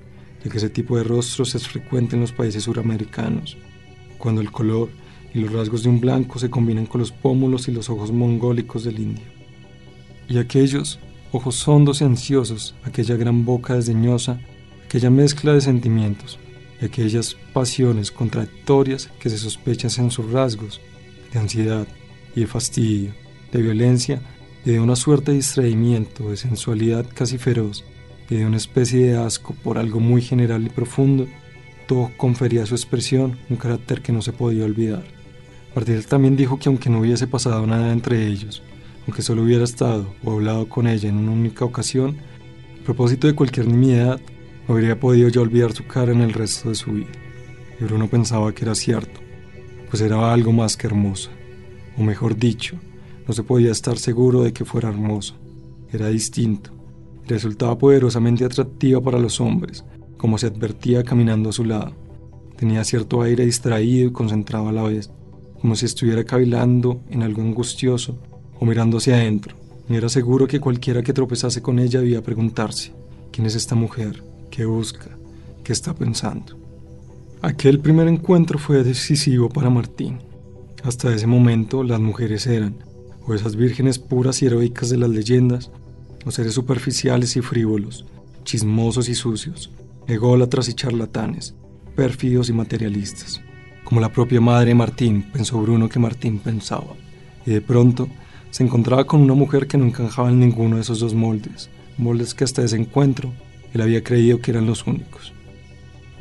ya 0.41 0.49
que 0.49 0.57
ese 0.57 0.69
tipo 0.69 0.95
de 0.95 1.03
rostros 1.03 1.55
es 1.55 1.67
frecuente 1.67 2.15
en 2.15 2.21
los 2.21 2.31
países 2.31 2.63
suramericanos, 2.63 3.57
cuando 4.17 4.39
el 4.39 4.53
color 4.53 4.88
y 5.33 5.41
los 5.41 5.51
rasgos 5.51 5.83
de 5.83 5.89
un 5.89 5.99
blanco 5.99 6.39
se 6.39 6.49
combinan 6.49 6.85
con 6.85 7.01
los 7.01 7.12
pómulos 7.12 7.67
y 7.67 7.73
los 7.73 7.89
ojos 7.89 8.13
mongólicos 8.13 8.85
del 8.85 8.97
indio. 8.97 9.25
Y 10.29 10.38
aquellos 10.38 10.97
ojos 11.33 11.67
hondos 11.67 11.99
y 11.99 12.05
ansiosos, 12.05 12.73
aquella 12.85 13.17
gran 13.17 13.43
boca 13.43 13.73
desdeñosa, 13.73 14.39
aquella 14.85 15.09
mezcla 15.09 15.51
de 15.51 15.59
sentimientos 15.59 16.39
y 16.81 16.85
aquellas 16.85 17.35
pasiones 17.53 18.11
contradictorias 18.11 19.09
que 19.19 19.29
se 19.29 19.37
sospechan 19.37 19.91
en 19.97 20.11
sus 20.11 20.31
rasgos, 20.31 20.81
de 21.33 21.39
ansiedad 21.39 21.87
y 22.35 22.41
de 22.41 22.47
fastidio, 22.47 23.13
de 23.51 23.61
violencia 23.61 24.21
y 24.65 24.71
de 24.71 24.79
una 24.79 24.95
suerte 24.95 25.31
de 25.31 25.37
distraimiento, 25.37 26.29
de 26.29 26.37
sensualidad 26.37 27.05
casi 27.13 27.37
feroz 27.37 27.83
y 28.29 28.35
de 28.35 28.45
una 28.45 28.57
especie 28.57 29.07
de 29.07 29.17
asco 29.17 29.55
por 29.63 29.77
algo 29.77 29.99
muy 29.99 30.21
general 30.21 30.65
y 30.65 30.69
profundo, 30.69 31.27
todo 31.87 32.11
confería 32.17 32.63
a 32.63 32.65
su 32.65 32.75
expresión 32.75 33.39
un 33.49 33.57
carácter 33.57 34.01
que 34.01 34.11
no 34.11 34.21
se 34.21 34.33
podía 34.33 34.65
olvidar. 34.65 35.03
Martín 35.75 36.01
también 36.07 36.35
dijo 36.35 36.59
que 36.59 36.69
aunque 36.69 36.89
no 36.89 36.99
hubiese 36.99 37.27
pasado 37.27 37.65
nada 37.65 37.91
entre 37.91 38.27
ellos, 38.27 38.61
aunque 39.05 39.21
solo 39.21 39.43
hubiera 39.43 39.63
estado 39.63 40.13
o 40.23 40.33
hablado 40.33 40.69
con 40.69 40.87
ella 40.87 41.09
en 41.09 41.17
una 41.17 41.31
única 41.31 41.65
ocasión, 41.65 42.17
a 42.81 42.85
propósito 42.85 43.27
de 43.27 43.35
cualquier 43.35 43.67
nimiedad, 43.67 44.19
habría 44.69 44.99
podido 44.99 45.29
ya 45.29 45.41
olvidar 45.41 45.73
su 45.73 45.86
cara 45.86 46.12
en 46.12 46.21
el 46.21 46.34
resto 46.34 46.69
de 46.69 46.75
su 46.75 46.91
vida. 46.91 47.12
Y 47.79 47.84
Bruno 47.84 48.08
pensaba 48.08 48.53
que 48.53 48.63
era 48.63 48.75
cierto 48.75 49.19
pues 49.89 50.01
era 50.01 50.32
algo 50.32 50.51
más 50.51 50.77
que 50.77 50.88
hermosa, 50.88 51.32
o 51.97 52.03
mejor 52.03 52.38
dicho, 52.38 52.77
no 53.27 53.34
se 53.34 53.43
podía 53.43 53.71
estar 53.71 53.97
seguro 53.97 54.43
de 54.43 54.53
que 54.53 54.65
fuera 54.65 54.89
hermosa, 54.89 55.34
era 55.91 56.10
distinto, 56.10 56.71
resultaba 57.25 57.77
poderosamente 57.77 58.45
atractiva 58.45 59.01
para 59.01 59.19
los 59.19 59.41
hombres, 59.41 59.84
como 60.17 60.38
se 60.38 60.47
advertía 60.47 61.03
caminando 61.03 61.49
a 61.49 61.53
su 61.53 61.65
lado. 61.65 61.93
Tenía 62.55 62.84
cierto 62.84 63.21
aire 63.21 63.45
distraído 63.45 64.10
y 64.10 64.12
concentrado 64.12 64.67
a 64.67 64.73
la 64.73 64.84
vez, 64.84 65.10
como 65.60 65.75
si 65.75 65.86
estuviera 65.86 66.23
cavilando 66.23 67.01
en 67.10 67.23
algo 67.23 67.41
angustioso 67.41 68.19
o 68.60 68.65
mirando 68.65 68.97
hacia 68.97 69.15
adentro. 69.15 69.55
Y 69.88 69.95
era 69.95 70.10
seguro 70.10 70.45
que 70.45 70.60
cualquiera 70.60 71.01
que 71.01 71.13
tropezase 71.13 71.62
con 71.62 71.79
ella 71.79 71.99
debía 71.99 72.21
preguntarse, 72.21 72.93
¿quién 73.32 73.47
es 73.47 73.55
esta 73.55 73.75
mujer? 73.75 74.28
¿Qué 74.49 74.65
busca? 74.65 75.17
¿Qué 75.63 75.73
está 75.73 75.93
pensando? 75.93 76.57
Aquel 77.41 77.79
primer 77.79 78.07
encuentro 78.07 78.57
fue 78.57 78.83
decisivo 78.83 79.47
para 79.47 79.69
Martín. 79.69 80.17
Hasta 80.83 81.13
ese 81.13 81.27
momento 81.27 81.83
las 81.83 81.99
mujeres 81.99 82.47
eran, 82.47 82.75
o 83.25 83.33
esas 83.35 83.55
vírgenes 83.55 83.99
puras 83.99 84.41
y 84.41 84.47
heroicas 84.47 84.89
de 84.89 84.97
las 84.97 85.09
leyendas, 85.09 85.71
o 86.25 86.31
seres 86.31 86.53
superficiales 86.53 87.38
y 87.38 87.41
frívolos, 87.41 88.05
chismosos 88.43 89.07
y 89.07 89.15
sucios, 89.15 89.71
ególatras 90.07 90.67
y 90.67 90.73
charlatanes, 90.73 91.53
pérfidos 91.95 92.49
y 92.49 92.53
materialistas. 92.53 93.41
Como 93.83 94.01
la 94.01 94.12
propia 94.12 94.41
madre 94.41 94.73
Martín, 94.73 95.29
pensó 95.31 95.62
Bruno 95.62 95.88
que 95.89 95.99
Martín 95.99 96.39
pensaba, 96.39 96.95
y 97.45 97.51
de 97.51 97.62
pronto 97.62 98.09
se 98.49 98.63
encontraba 98.63 99.05
con 99.05 99.21
una 99.21 99.35
mujer 99.35 99.67
que 99.67 99.77
no 99.77 99.85
encajaba 99.85 100.29
en 100.29 100.39
ninguno 100.39 100.77
de 100.77 100.81
esos 100.81 100.99
dos 100.99 101.13
moldes, 101.13 101.69
moldes 101.97 102.33
que 102.33 102.43
hasta 102.43 102.63
ese 102.63 102.77
encuentro 102.77 103.31
él 103.73 103.82
había 103.82 104.03
creído 104.03 104.41
que 104.41 104.51
eran 104.51 104.65
los 104.65 104.86
únicos. 104.88 105.34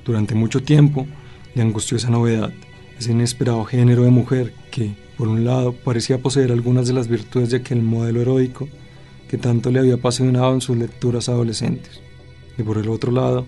Durante 0.04 0.34
mucho 0.34 0.62
tiempo 0.62 1.06
le 1.54 1.62
angustió 1.62 1.96
esa 1.96 2.11
novedad, 2.11 2.52
ese 2.98 3.12
inesperado 3.12 3.64
género 3.64 4.04
de 4.04 4.11
mujer 4.11 4.52
que, 4.70 4.94
por 5.16 5.28
un 5.28 5.44
lado, 5.44 5.72
parecía 5.72 6.18
poseer 6.18 6.52
algunas 6.52 6.87
de 6.88 6.94
las 6.94 7.08
virtudes 7.08 7.50
de 7.50 7.58
aquel 7.58 7.82
modelo 7.82 8.20
heroico 8.20 8.68
que 9.28 9.38
tanto 9.38 9.70
le 9.70 9.80
había 9.80 9.94
apasionado 9.94 10.54
en 10.54 10.61
sus 10.61 10.76
lecturas 10.76 11.28
adolescentes, 11.28 12.00
y 12.56 12.62
por 12.62 12.78
el 12.78 12.88
otro 12.88 13.12
lado, 13.12 13.46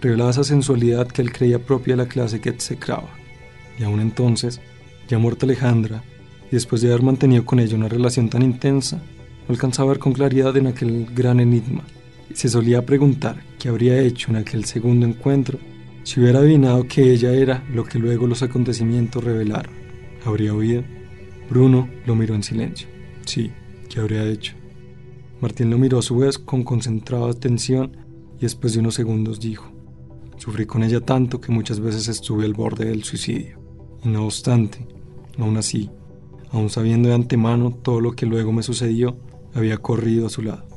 revelaba 0.00 0.30
esa 0.30 0.44
sensualidad 0.44 1.06
que 1.08 1.22
él 1.22 1.32
creía 1.32 1.58
propia 1.58 1.94
de 1.94 2.04
la 2.04 2.08
clase 2.08 2.40
que 2.40 2.48
execraba. 2.48 3.10
Y 3.78 3.84
aún 3.84 4.00
entonces, 4.00 4.60
ya 5.08 5.18
muerta 5.18 5.46
Alejandra, 5.46 6.02
y 6.50 6.54
después 6.54 6.80
de 6.80 6.88
haber 6.88 7.02
mantenido 7.02 7.44
con 7.44 7.60
ella 7.60 7.76
una 7.76 7.88
relación 7.88 8.28
tan 8.28 8.42
intensa, 8.42 8.96
no 8.96 9.52
alcanzaba 9.54 9.90
a 9.90 9.92
ver 9.92 9.98
con 9.98 10.12
claridad 10.12 10.56
en 10.56 10.68
aquel 10.68 11.06
gran 11.14 11.38
enigma, 11.40 11.84
se 12.34 12.48
solía 12.48 12.86
preguntar 12.86 13.42
qué 13.58 13.68
habría 13.68 14.00
hecho 14.00 14.30
en 14.30 14.36
aquel 14.36 14.64
segundo 14.64 15.06
encuentro 15.06 15.58
si 16.02 16.20
hubiera 16.20 16.38
adivinado 16.38 16.86
que 16.88 17.12
ella 17.12 17.32
era 17.32 17.64
lo 17.72 17.84
que 17.84 17.98
luego 17.98 18.26
los 18.26 18.42
acontecimientos 18.42 19.22
revelaron, 19.22 19.72
¿habría 20.24 20.54
oído? 20.54 20.82
Bruno 21.48 21.88
lo 22.06 22.14
miró 22.14 22.34
en 22.34 22.42
silencio. 22.42 22.88
Sí, 23.26 23.50
¿qué 23.88 24.00
habría 24.00 24.24
hecho? 24.24 24.54
Martín 25.40 25.70
lo 25.70 25.78
miró 25.78 25.98
a 25.98 26.02
su 26.02 26.16
vez 26.16 26.38
con 26.38 26.64
concentrada 26.64 27.30
atención 27.30 27.96
y 28.38 28.42
después 28.42 28.72
de 28.72 28.80
unos 28.80 28.94
segundos 28.94 29.40
dijo, 29.40 29.70
sufrí 30.36 30.64
con 30.66 30.82
ella 30.82 31.00
tanto 31.00 31.40
que 31.40 31.52
muchas 31.52 31.80
veces 31.80 32.08
estuve 32.08 32.44
al 32.44 32.54
borde 32.54 32.86
del 32.86 33.04
suicidio. 33.04 33.58
Y 34.02 34.08
no 34.08 34.24
obstante, 34.24 34.86
aún 35.38 35.56
así, 35.58 35.90
aún 36.50 36.70
sabiendo 36.70 37.08
de 37.08 37.14
antemano 37.14 37.72
todo 37.72 38.00
lo 38.00 38.12
que 38.12 38.26
luego 38.26 38.52
me 38.52 38.62
sucedió, 38.62 39.16
había 39.54 39.76
corrido 39.78 40.26
a 40.26 40.30
su 40.30 40.42
lado. 40.42 40.69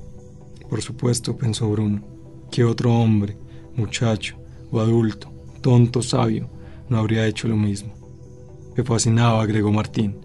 Por 0.74 0.82
supuesto, 0.82 1.38
pensó 1.38 1.70
Bruno, 1.70 2.02
que 2.52 2.64
otro 2.64 2.92
hombre, 2.92 3.38
muchacho, 3.76 4.38
o 4.72 4.80
adulto, 4.80 5.32
tonto, 5.62 6.02
sabio, 6.02 6.50
no 6.90 6.98
habría 6.98 7.28
hecho 7.28 7.48
lo 7.48 7.56
mismo. 7.56 7.94
Me 8.76 8.84
fascinaba, 8.84 9.44
agregó 9.44 9.72
Martín, 9.72 10.18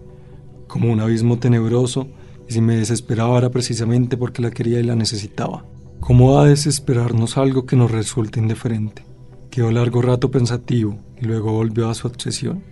como 0.65 0.91
un 0.91 1.01
abismo 1.01 1.37
tenebroso, 1.37 2.07
y 2.47 2.53
si 2.53 2.61
me 2.61 2.77
desesperaba 2.77 3.37
era 3.37 3.51
precisamente 3.51 4.17
porque 4.17 4.41
la 4.41 4.49
quería 4.49 4.79
y 4.79 4.83
la 4.83 4.95
necesitaba. 4.95 5.67
¿Cómo 5.99 6.39
ha 6.39 6.45
de 6.45 6.49
desesperarnos 6.49 7.37
algo 7.37 7.67
que 7.67 7.75
nos 7.75 7.91
resulte 7.91 8.39
indiferente? 8.39 9.05
Quedó 9.51 9.69
largo 9.69 10.01
rato 10.01 10.31
pensativo 10.31 10.97
y 11.21 11.25
luego 11.25 11.51
volvió 11.51 11.89
a 11.89 11.93
su 11.93 12.07
obsesión. 12.07 12.63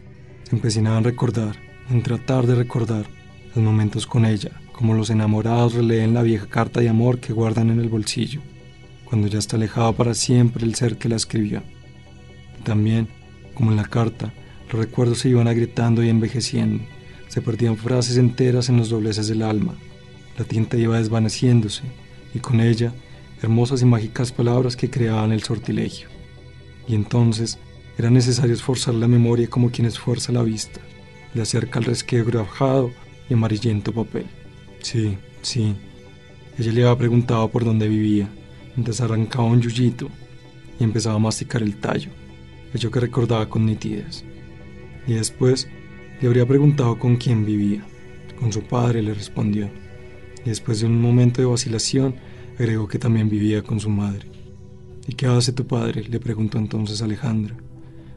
Se 0.45 0.55
empecinaba 0.55 0.97
en 0.97 1.03
recordar, 1.03 1.57
en 1.91 2.01
tratar 2.01 2.47
de 2.47 2.55
recordar 2.55 3.05
los 3.53 3.63
momentos 3.63 4.07
con 4.07 4.25
ella, 4.25 4.49
como 4.77 4.93
los 4.93 5.09
enamorados 5.09 5.73
releen 5.73 6.13
la 6.13 6.21
vieja 6.21 6.45
carta 6.45 6.79
de 6.81 6.87
amor 6.87 7.19
que 7.19 7.33
guardan 7.33 7.71
en 7.71 7.79
el 7.79 7.89
bolsillo 7.89 8.41
cuando 9.05 9.27
ya 9.27 9.39
está 9.39 9.55
alejado 9.55 9.93
para 9.93 10.13
siempre 10.13 10.65
el 10.65 10.75
ser 10.75 10.97
que 10.97 11.09
la 11.09 11.15
escribió. 11.15 11.63
también, 12.63 13.07
como 13.55 13.71
en 13.71 13.77
la 13.77 13.85
carta, 13.85 14.31
los 14.71 14.79
recuerdos 14.79 15.19
se 15.19 15.29
iban 15.29 15.47
agrietando 15.47 16.03
y 16.03 16.09
envejeciendo, 16.09 16.83
se 17.27 17.41
perdían 17.41 17.77
frases 17.77 18.17
enteras 18.17 18.69
en 18.69 18.77
los 18.77 18.89
dobleces 18.89 19.27
del 19.27 19.41
alma, 19.41 19.73
la 20.37 20.45
tinta 20.45 20.77
iba 20.77 20.99
desvaneciéndose 20.99 21.83
y 22.35 22.39
con 22.39 22.61
ella 22.61 22.93
hermosas 23.41 23.81
y 23.81 23.85
mágicas 23.85 24.31
palabras 24.31 24.75
que 24.75 24.91
creaban 24.91 25.31
el 25.31 25.41
sortilegio. 25.41 26.07
Y 26.87 26.93
entonces 26.93 27.57
era 27.97 28.11
necesario 28.11 28.53
esforzar 28.53 28.93
la 28.93 29.07
memoria 29.07 29.49
como 29.49 29.71
quien 29.71 29.87
esfuerza 29.87 30.31
la 30.31 30.43
vista, 30.43 30.81
le 31.33 31.41
acerca 31.41 31.79
el 31.79 31.85
resquebrajado 31.85 32.91
y 33.27 33.33
amarillento 33.33 33.91
papel. 33.91 34.27
Sí, 34.88 35.17
Sí, 35.41 35.76
ella 36.58 36.71
le 36.71 36.84
había 36.84 36.97
preguntado 36.97 37.50
por 37.50 37.65
dónde 37.65 37.89
vivía, 37.89 38.30
mientras 38.73 39.02
arrancaba 39.02 39.43
un 39.43 39.60
yuyito 39.60 40.08
y 40.80 40.84
empezaba 40.86 41.17
a 41.17 41.19
masticar 41.19 41.62
el 41.62 41.76
tallo, 41.76 42.10
hecho 42.73 42.89
que 42.89 43.02
recordaba 43.02 43.50
con 43.50 43.65
nitidez. 43.65 44.23
Y 45.06 45.15
después 45.15 45.67
le 46.21 46.28
habría 46.30 46.45
preguntado 46.45 46.97
con 46.97 47.17
quién 47.17 47.45
vivía. 47.45 47.86
Con 48.39 48.54
su 48.54 48.62
padre 48.62 49.02
le 49.02 49.13
respondió. 49.13 49.69
Y 50.45 50.50
después 50.52 50.80
de 50.80 50.86
un 50.86 51.02
momento 51.02 51.41
de 51.41 51.47
vacilación, 51.47 52.15
agregó 52.58 52.88
que 52.88 52.97
también 52.97 53.28
vivía 53.28 53.63
con 53.63 53.82
su 53.82 53.89
madre. 53.89 54.32
¿Y 55.06 55.15
qué 55.15 55.26
hace 55.26 55.52
tu 55.52 55.67
padre? 55.67 56.06
le 56.08 56.21
preguntó 56.21 56.60
entonces 56.60 57.02
Alejandra, 57.02 57.58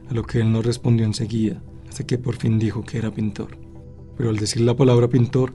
a 0.09 0.13
lo 0.13 0.23
que 0.23 0.39
él 0.39 0.49
no 0.49 0.61
respondió 0.61 1.05
enseguida, 1.05 1.61
hasta 1.89 2.05
que 2.05 2.17
por 2.17 2.37
fin 2.37 2.59
dijo 2.59 2.81
que 2.81 2.97
era 2.97 3.13
pintor. 3.13 3.57
Pero 4.15 4.29
al 4.29 4.37
decir 4.37 4.61
la 4.61 4.77
palabra 4.77 5.09
pintor, 5.09 5.53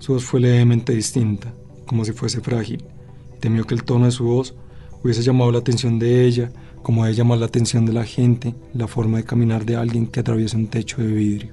su 0.00 0.14
voz 0.14 0.24
fue 0.24 0.40
levemente 0.40 0.94
distinta, 0.94 1.52
como 1.86 2.04
si 2.06 2.12
fuese 2.12 2.40
frágil. 2.40 2.82
Temió 3.38 3.66
que 3.66 3.74
el 3.74 3.84
tono 3.84 4.06
de 4.06 4.10
su 4.10 4.24
voz 4.24 4.54
hubiese 5.02 5.22
llamado 5.22 5.52
la 5.52 5.58
atención 5.58 5.98
de 5.98 6.24
ella, 6.24 6.50
como 6.82 7.04
de 7.04 7.12
llamar 7.12 7.38
la 7.38 7.46
atención 7.46 7.84
de 7.84 7.92
la 7.92 8.04
gente, 8.04 8.54
la 8.72 8.88
forma 8.88 9.18
de 9.18 9.24
caminar 9.24 9.66
de 9.66 9.76
alguien 9.76 10.06
que 10.06 10.20
atraviesa 10.20 10.56
un 10.56 10.68
techo 10.68 11.02
de 11.02 11.08
vidrio. 11.08 11.52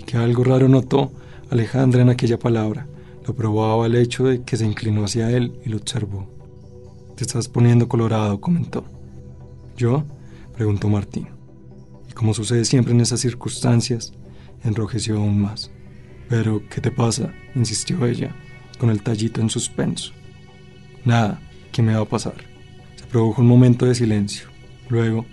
Y 0.00 0.04
que 0.04 0.16
algo 0.16 0.42
raro 0.42 0.68
notó 0.68 1.12
Alejandra 1.48 2.02
en 2.02 2.08
aquella 2.08 2.40
palabra. 2.40 2.88
Lo 3.24 3.34
probaba 3.34 3.86
el 3.86 3.94
hecho 3.94 4.24
de 4.24 4.42
que 4.42 4.56
se 4.56 4.66
inclinó 4.66 5.04
hacia 5.04 5.30
él 5.30 5.52
y 5.64 5.68
lo 5.68 5.76
observó. 5.76 6.26
Te 7.14 7.22
estás 7.22 7.46
poniendo 7.46 7.88
colorado, 7.88 8.40
comentó. 8.40 8.84
¿Yo? 9.76 10.02
preguntó 10.56 10.88
Martín. 10.88 11.28
Y 12.10 12.12
como 12.14 12.34
sucede 12.34 12.64
siempre 12.64 12.92
en 12.92 13.00
esas 13.00 13.20
circunstancias, 13.20 14.12
enrojeció 14.64 15.18
aún 15.18 15.40
más. 15.40 15.70
Pero, 16.28 16.62
¿qué 16.68 16.80
te 16.80 16.90
pasa? 16.90 17.32
insistió 17.54 18.04
ella, 18.06 18.34
con 18.78 18.90
el 18.90 19.02
tallito 19.02 19.40
en 19.40 19.50
suspenso. 19.50 20.12
Nada, 21.04 21.40
¿qué 21.72 21.82
me 21.82 21.94
va 21.94 22.02
a 22.02 22.08
pasar? 22.08 22.34
Se 22.96 23.06
produjo 23.06 23.42
un 23.42 23.48
momento 23.48 23.86
de 23.86 23.94
silencio. 23.94 24.48
Luego, 24.88 25.24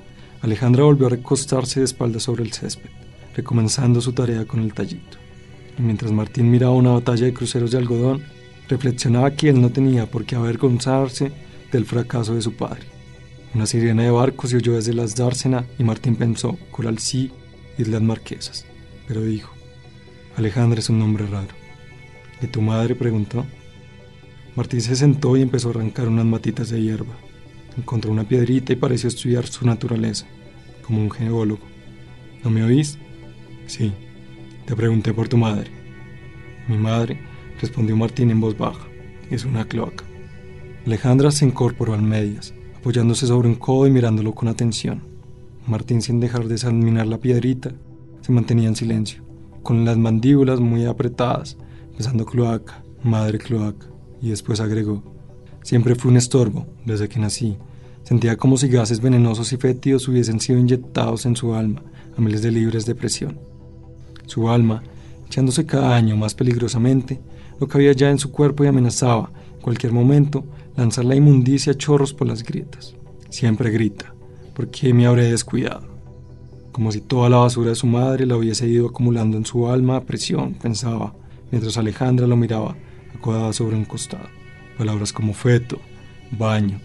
Alejandra 0.41 0.83
volvió 0.83 1.07
a 1.07 1.11
recostarse 1.11 1.79
de 1.79 1.85
espaldas 1.85 2.23
sobre 2.23 2.43
el 2.43 2.53
césped, 2.53 2.89
recomenzando 3.35 4.01
su 4.01 4.13
tarea 4.13 4.45
con 4.45 4.59
el 4.59 4.73
tallito. 4.73 5.17
Y 5.77 5.81
mientras 5.81 6.11
Martín 6.11 6.51
miraba 6.51 6.73
una 6.73 6.91
batalla 6.91 7.25
de 7.25 7.33
cruceros 7.33 7.71
de 7.71 7.79
algodón, 7.79 8.23
reflexionaba 8.69 9.31
que 9.31 9.49
él 9.49 9.61
no 9.61 9.71
tenía 9.71 10.09
por 10.09 10.25
qué 10.25 10.35
avergonzarse 10.35 11.31
del 11.71 11.85
fracaso 11.85 12.35
de 12.35 12.41
su 12.41 12.53
padre. 12.53 12.83
Una 13.55 13.65
sirena 13.65 14.03
de 14.03 14.11
barcos 14.11 14.49
se 14.49 14.57
oyó 14.57 14.73
desde 14.73 14.93
las 14.93 15.15
dársena 15.15 15.65
y 15.77 15.83
Martín 15.83 16.15
pensó, 16.15 16.57
Coral 16.71 16.99
sí, 16.99 17.31
Islas 17.77 18.01
Marquesas. 18.01 18.65
Pero 19.07 19.21
dijo, 19.21 19.53
Alejandra 20.35 20.79
es 20.79 20.89
un 20.89 20.99
nombre 20.99 21.27
raro. 21.27 21.53
¿Y 22.41 22.47
tu 22.47 22.61
madre? 22.61 22.95
preguntó. 22.95 23.45
Martín 24.55 24.81
se 24.81 24.95
sentó 24.95 25.37
y 25.37 25.41
empezó 25.41 25.69
a 25.69 25.71
arrancar 25.71 26.07
unas 26.07 26.25
matitas 26.25 26.69
de 26.69 26.81
hierba. 26.81 27.13
Encontró 27.77 28.11
una 28.11 28.23
piedrita 28.23 28.73
y 28.73 28.75
pareció 28.75 29.07
estudiar 29.07 29.47
su 29.47 29.65
naturaleza, 29.65 30.25
como 30.81 31.01
un 31.01 31.11
geólogo. 31.11 31.61
¿No 32.43 32.49
me 32.49 32.63
oís? 32.63 32.97
Sí. 33.67 33.91
Te 34.65 34.75
pregunté 34.75 35.13
por 35.13 35.27
tu 35.27 35.37
madre. 35.37 35.69
Mi 36.67 36.77
madre, 36.77 37.19
respondió 37.59 37.95
Martín 37.95 38.31
en 38.31 38.39
voz 38.39 38.57
baja, 38.57 38.87
es 39.29 39.45
una 39.45 39.65
cloaca. 39.65 40.05
Alejandra 40.85 41.31
se 41.31 41.45
incorporó 41.45 41.93
al 41.93 42.01
medias, 42.01 42.53
apoyándose 42.75 43.27
sobre 43.27 43.47
un 43.47 43.55
codo 43.55 43.87
y 43.87 43.91
mirándolo 43.91 44.33
con 44.33 44.47
atención. 44.47 45.01
Martín, 45.67 46.01
sin 46.01 46.19
dejar 46.19 46.45
de 46.47 46.55
examinar 46.55 47.07
la 47.07 47.19
piedrita, 47.19 47.71
se 48.21 48.31
mantenía 48.31 48.67
en 48.67 48.75
silencio, 48.75 49.22
con 49.63 49.85
las 49.85 49.97
mandíbulas 49.97 50.59
muy 50.59 50.85
apretadas, 50.85 51.57
pensando 51.95 52.25
cloaca, 52.25 52.83
madre 53.01 53.39
cloaca, 53.39 53.87
y 54.21 54.29
después 54.29 54.59
agregó, 54.59 55.03
siempre 55.63 55.95
fue 55.95 56.11
un 56.11 56.17
estorbo 56.17 56.67
desde 56.85 57.09
que 57.09 57.19
nací. 57.19 57.57
Sentía 58.03 58.37
como 58.37 58.57
si 58.57 58.67
gases 58.67 59.01
venenosos 59.01 59.51
y 59.53 59.57
fétidos 59.57 60.07
hubiesen 60.07 60.39
sido 60.39 60.59
inyectados 60.59 61.25
en 61.25 61.35
su 61.35 61.53
alma 61.55 61.81
a 62.17 62.21
miles 62.21 62.41
de 62.41 62.51
libres 62.51 62.85
de 62.85 62.95
presión. 62.95 63.39
Su 64.25 64.49
alma, 64.49 64.83
echándose 65.25 65.65
cada 65.65 65.95
año 65.95 66.15
más 66.17 66.35
peligrosamente, 66.35 67.21
lo 67.59 67.67
que 67.67 67.77
había 67.77 67.93
ya 67.93 68.09
en 68.09 68.19
su 68.19 68.31
cuerpo 68.31 68.63
y 68.63 68.67
amenazaba, 68.67 69.31
en 69.55 69.61
cualquier 69.61 69.93
momento, 69.93 70.43
lanzar 70.75 71.05
la 71.05 71.15
inmundicia 71.15 71.73
a 71.73 71.77
chorros 71.77 72.13
por 72.13 72.27
las 72.27 72.43
grietas. 72.43 72.95
Siempre 73.29 73.71
grita, 73.71 74.13
¿por 74.53 74.67
qué 74.67 74.93
me 74.93 75.05
habré 75.05 75.31
descuidado? 75.31 75.92
Como 76.73 76.91
si 76.91 76.99
toda 76.99 77.29
la 77.29 77.37
basura 77.37 77.69
de 77.69 77.75
su 77.75 77.87
madre 77.87 78.25
la 78.25 78.35
hubiese 78.35 78.67
ido 78.67 78.87
acumulando 78.87 79.37
en 79.37 79.45
su 79.45 79.69
alma 79.69 79.95
a 79.95 80.03
presión, 80.03 80.55
pensaba, 80.55 81.13
mientras 81.49 81.77
Alejandra 81.77 82.27
lo 82.27 82.35
miraba, 82.35 82.75
acodada 83.15 83.53
sobre 83.53 83.77
un 83.77 83.85
costado. 83.85 84.27
Palabras 84.77 85.13
como 85.13 85.33
feto, 85.33 85.79
baño, 86.31 86.81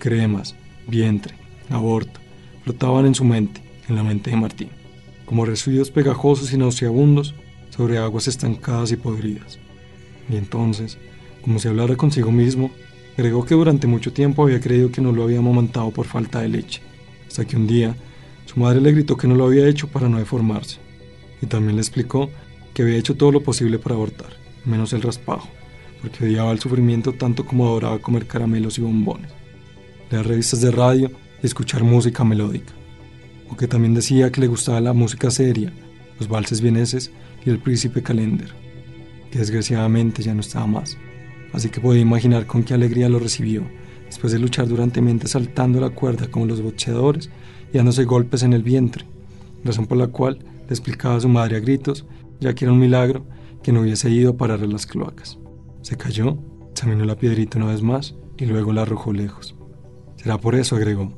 cremas, 0.00 0.56
vientre, 0.88 1.36
aborto, 1.70 2.18
flotaban 2.64 3.06
en 3.06 3.14
su 3.14 3.24
mente, 3.24 3.62
en 3.88 3.94
la 3.94 4.02
mente 4.02 4.30
de 4.30 4.36
Martín 4.36 4.70
como 5.26 5.44
residuos 5.44 5.90
pegajosos 5.90 6.52
y 6.52 6.56
nauseabundos 6.56 7.34
sobre 7.70 7.98
aguas 7.98 8.28
estancadas 8.28 8.92
y 8.92 8.96
podridas. 8.96 9.58
Y 10.30 10.36
entonces, 10.36 10.96
como 11.42 11.58
si 11.58 11.68
hablara 11.68 11.96
consigo 11.96 12.32
mismo, 12.32 12.70
agregó 13.18 13.44
que 13.44 13.54
durante 13.54 13.86
mucho 13.86 14.12
tiempo 14.12 14.44
había 14.44 14.60
creído 14.60 14.90
que 14.90 15.02
no 15.02 15.12
lo 15.12 15.24
había 15.24 15.40
amamantado 15.40 15.90
por 15.90 16.06
falta 16.06 16.40
de 16.40 16.48
leche, 16.48 16.80
hasta 17.26 17.44
que 17.44 17.56
un 17.56 17.66
día 17.66 17.94
su 18.56 18.60
madre 18.60 18.80
le 18.80 18.92
gritó 18.92 19.18
que 19.18 19.28
no 19.28 19.34
lo 19.34 19.44
había 19.44 19.68
hecho 19.68 19.86
para 19.86 20.08
no 20.08 20.16
deformarse, 20.16 20.78
y 21.42 21.46
también 21.46 21.76
le 21.76 21.82
explicó 21.82 22.30
que 22.72 22.80
había 22.80 22.96
hecho 22.96 23.14
todo 23.14 23.30
lo 23.30 23.42
posible 23.42 23.78
para 23.78 23.96
abortar, 23.96 24.30
menos 24.64 24.94
el 24.94 25.02
raspajo, 25.02 25.50
porque 26.00 26.24
odiaba 26.24 26.52
el 26.52 26.58
sufrimiento 26.58 27.12
tanto 27.12 27.44
como 27.44 27.66
adoraba 27.66 27.98
comer 27.98 28.26
caramelos 28.26 28.78
y 28.78 28.80
bombones, 28.80 29.30
leer 30.10 30.26
revistas 30.26 30.62
de 30.62 30.70
radio 30.70 31.10
y 31.42 31.46
escuchar 31.46 31.84
música 31.84 32.24
melódica 32.24 32.72
o 33.50 33.56
que 33.58 33.68
también 33.68 33.92
decía 33.92 34.32
que 34.32 34.40
le 34.40 34.46
gustaba 34.46 34.80
la 34.80 34.94
música 34.94 35.30
seria, 35.30 35.70
los 36.18 36.26
valses 36.26 36.62
vieneses 36.62 37.12
y 37.44 37.50
el 37.50 37.58
príncipe 37.58 38.02
Calender, 38.02 38.54
que 39.30 39.38
desgraciadamente 39.38 40.22
ya 40.22 40.32
no 40.32 40.40
estaba 40.40 40.66
más. 40.66 40.96
Así 41.52 41.68
que 41.68 41.82
podía 41.82 42.00
imaginar 42.00 42.46
con 42.46 42.62
qué 42.62 42.72
alegría 42.72 43.10
lo 43.10 43.18
recibió, 43.18 43.64
después 44.06 44.32
de 44.32 44.38
luchar 44.38 44.66
durante 44.66 45.02
mente 45.02 45.28
saltando 45.28 45.78
la 45.78 45.90
cuerda 45.90 46.30
como 46.30 46.46
los 46.46 46.62
boxeadores 46.62 47.28
y 47.72 47.76
dándose 47.76 48.04
golpes 48.04 48.42
en 48.42 48.52
el 48.52 48.62
vientre, 48.62 49.04
razón 49.64 49.86
por 49.86 49.98
la 49.98 50.08
cual 50.08 50.38
le 50.38 50.70
explicaba 50.70 51.16
a 51.16 51.20
su 51.20 51.28
madre 51.28 51.56
a 51.56 51.60
gritos, 51.60 52.06
ya 52.40 52.54
que 52.54 52.64
era 52.64 52.72
un 52.72 52.78
milagro 52.78 53.24
que 53.62 53.72
no 53.72 53.80
hubiese 53.80 54.10
ido 54.10 54.30
a 54.30 54.36
parar 54.36 54.62
a 54.62 54.66
las 54.66 54.86
cloacas. 54.86 55.38
Se 55.82 55.96
cayó, 55.96 56.38
examinó 56.70 57.04
la 57.04 57.16
piedrita 57.16 57.58
una 57.58 57.72
vez 57.72 57.82
más 57.82 58.14
y 58.38 58.46
luego 58.46 58.72
la 58.72 58.82
arrojó 58.82 59.12
lejos. 59.12 59.54
Será 60.16 60.38
por 60.38 60.54
eso, 60.54 60.76
agregó, 60.76 61.12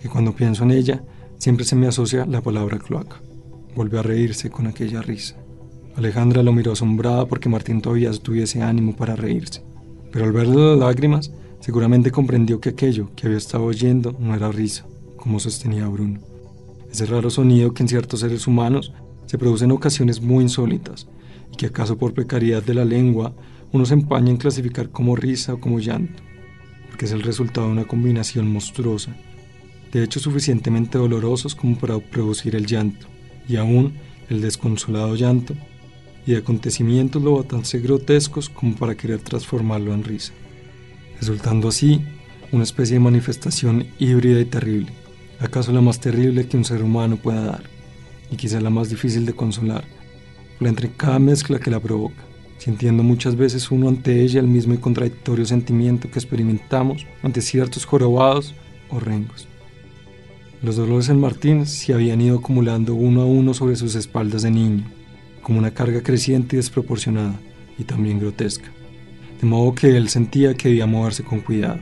que 0.00 0.08
cuando 0.08 0.34
pienso 0.34 0.64
en 0.64 0.70
ella, 0.70 1.02
Siempre 1.44 1.66
se 1.66 1.76
me 1.76 1.86
asocia 1.86 2.24
la 2.24 2.40
palabra 2.40 2.78
cloaca. 2.78 3.20
Volvió 3.76 4.00
a 4.00 4.02
reírse 4.02 4.48
con 4.48 4.66
aquella 4.66 5.02
risa. 5.02 5.36
Alejandra 5.94 6.42
lo 6.42 6.54
miró 6.54 6.72
asombrada 6.72 7.26
porque 7.26 7.50
Martín 7.50 7.82
todavía 7.82 8.10
tuviese 8.12 8.62
ánimo 8.62 8.96
para 8.96 9.14
reírse. 9.14 9.62
Pero 10.10 10.24
al 10.24 10.32
verle 10.32 10.70
las 10.70 10.78
lágrimas, 10.78 11.32
seguramente 11.60 12.10
comprendió 12.10 12.60
que 12.60 12.70
aquello 12.70 13.10
que 13.14 13.26
había 13.26 13.36
estado 13.36 13.64
oyendo 13.64 14.16
no 14.18 14.34
era 14.34 14.50
risa, 14.50 14.86
como 15.24 15.40
sostenía 15.40 15.88
Bruno. 15.88 16.20
Ese 16.92 17.06
raro 17.06 17.30
sonido 17.30 17.74
que 17.74 17.82
en 17.82 17.88
ciertos 17.88 18.20
seres 18.20 18.46
humanos 18.46 18.92
se 19.26 19.38
produce 19.38 19.64
en 19.64 19.72
ocasiones 19.72 20.20
muy 20.20 20.44
insólitas 20.44 21.08
y 21.52 21.56
que 21.56 21.66
acaso 21.66 21.98
por 21.98 22.14
precariedad 22.14 22.62
de 22.62 22.74
la 22.74 22.84
lengua 22.84 23.34
uno 23.72 23.84
se 23.84 23.94
empaña 23.94 24.30
en 24.30 24.36
clasificar 24.36 24.90
como 24.90 25.16
risa 25.16 25.54
o 25.54 25.60
como 25.60 25.80
llanto, 25.80 26.22
porque 26.88 27.06
es 27.06 27.10
el 27.10 27.22
resultado 27.22 27.66
de 27.66 27.72
una 27.72 27.84
combinación 27.84 28.52
monstruosa 28.52 29.16
de 29.94 30.02
hecho 30.02 30.18
suficientemente 30.18 30.98
dolorosos 30.98 31.54
como 31.54 31.78
para 31.78 31.98
producir 31.98 32.56
el 32.56 32.66
llanto, 32.66 33.06
y 33.48 33.56
aún 33.56 33.94
el 34.28 34.40
desconsolado 34.40 35.14
llanto, 35.14 35.54
y 36.26 36.32
de 36.32 36.38
acontecimientos 36.38 37.22
lo 37.22 37.36
bastante 37.36 37.78
grotescos 37.78 38.48
como 38.48 38.74
para 38.74 38.96
querer 38.96 39.20
transformarlo 39.20 39.94
en 39.94 40.02
risa, 40.02 40.32
resultando 41.20 41.68
así 41.68 42.02
una 42.50 42.64
especie 42.64 42.94
de 42.94 43.00
manifestación 43.00 43.86
híbrida 44.00 44.40
y 44.40 44.46
terrible, 44.46 44.92
acaso 45.40 45.72
la 45.72 45.80
más 45.80 46.00
terrible 46.00 46.46
que 46.46 46.56
un 46.56 46.64
ser 46.64 46.82
humano 46.82 47.16
pueda 47.16 47.44
dar, 47.44 47.64
y 48.30 48.36
quizá 48.36 48.60
la 48.60 48.70
más 48.70 48.88
difícil 48.88 49.26
de 49.26 49.34
consolar, 49.34 49.84
por 50.58 50.68
entre 50.68 50.90
cada 50.90 51.18
mezcla 51.18 51.58
que 51.58 51.70
la 51.70 51.80
provoca, 51.80 52.22
sintiendo 52.58 53.02
muchas 53.02 53.36
veces 53.36 53.70
uno 53.70 53.88
ante 53.88 54.22
ella 54.22 54.40
el 54.40 54.46
mismo 54.46 54.74
y 54.74 54.78
contradictorio 54.78 55.44
sentimiento 55.44 56.10
que 56.10 56.18
experimentamos 56.18 57.06
ante 57.22 57.40
ciertos 57.40 57.84
jorobados 57.84 58.54
o 58.90 59.00
rengos. 59.00 59.48
Los 60.62 60.76
dolores 60.76 61.10
en 61.10 61.20
Martín 61.20 61.66
se 61.66 61.92
habían 61.92 62.22
ido 62.22 62.38
acumulando 62.38 62.94
uno 62.94 63.20
a 63.20 63.26
uno 63.26 63.52
sobre 63.52 63.76
sus 63.76 63.94
espaldas 63.96 64.42
de 64.42 64.50
niño, 64.50 64.84
como 65.42 65.58
una 65.58 65.72
carga 65.72 66.02
creciente 66.02 66.56
y 66.56 66.58
desproporcionada, 66.58 67.38
y 67.78 67.84
también 67.84 68.18
grotesca. 68.18 68.70
De 69.40 69.46
modo 69.46 69.74
que 69.74 69.96
él 69.96 70.08
sentía 70.08 70.54
que 70.54 70.68
debía 70.68 70.86
moverse 70.86 71.22
con 71.22 71.40
cuidado, 71.40 71.80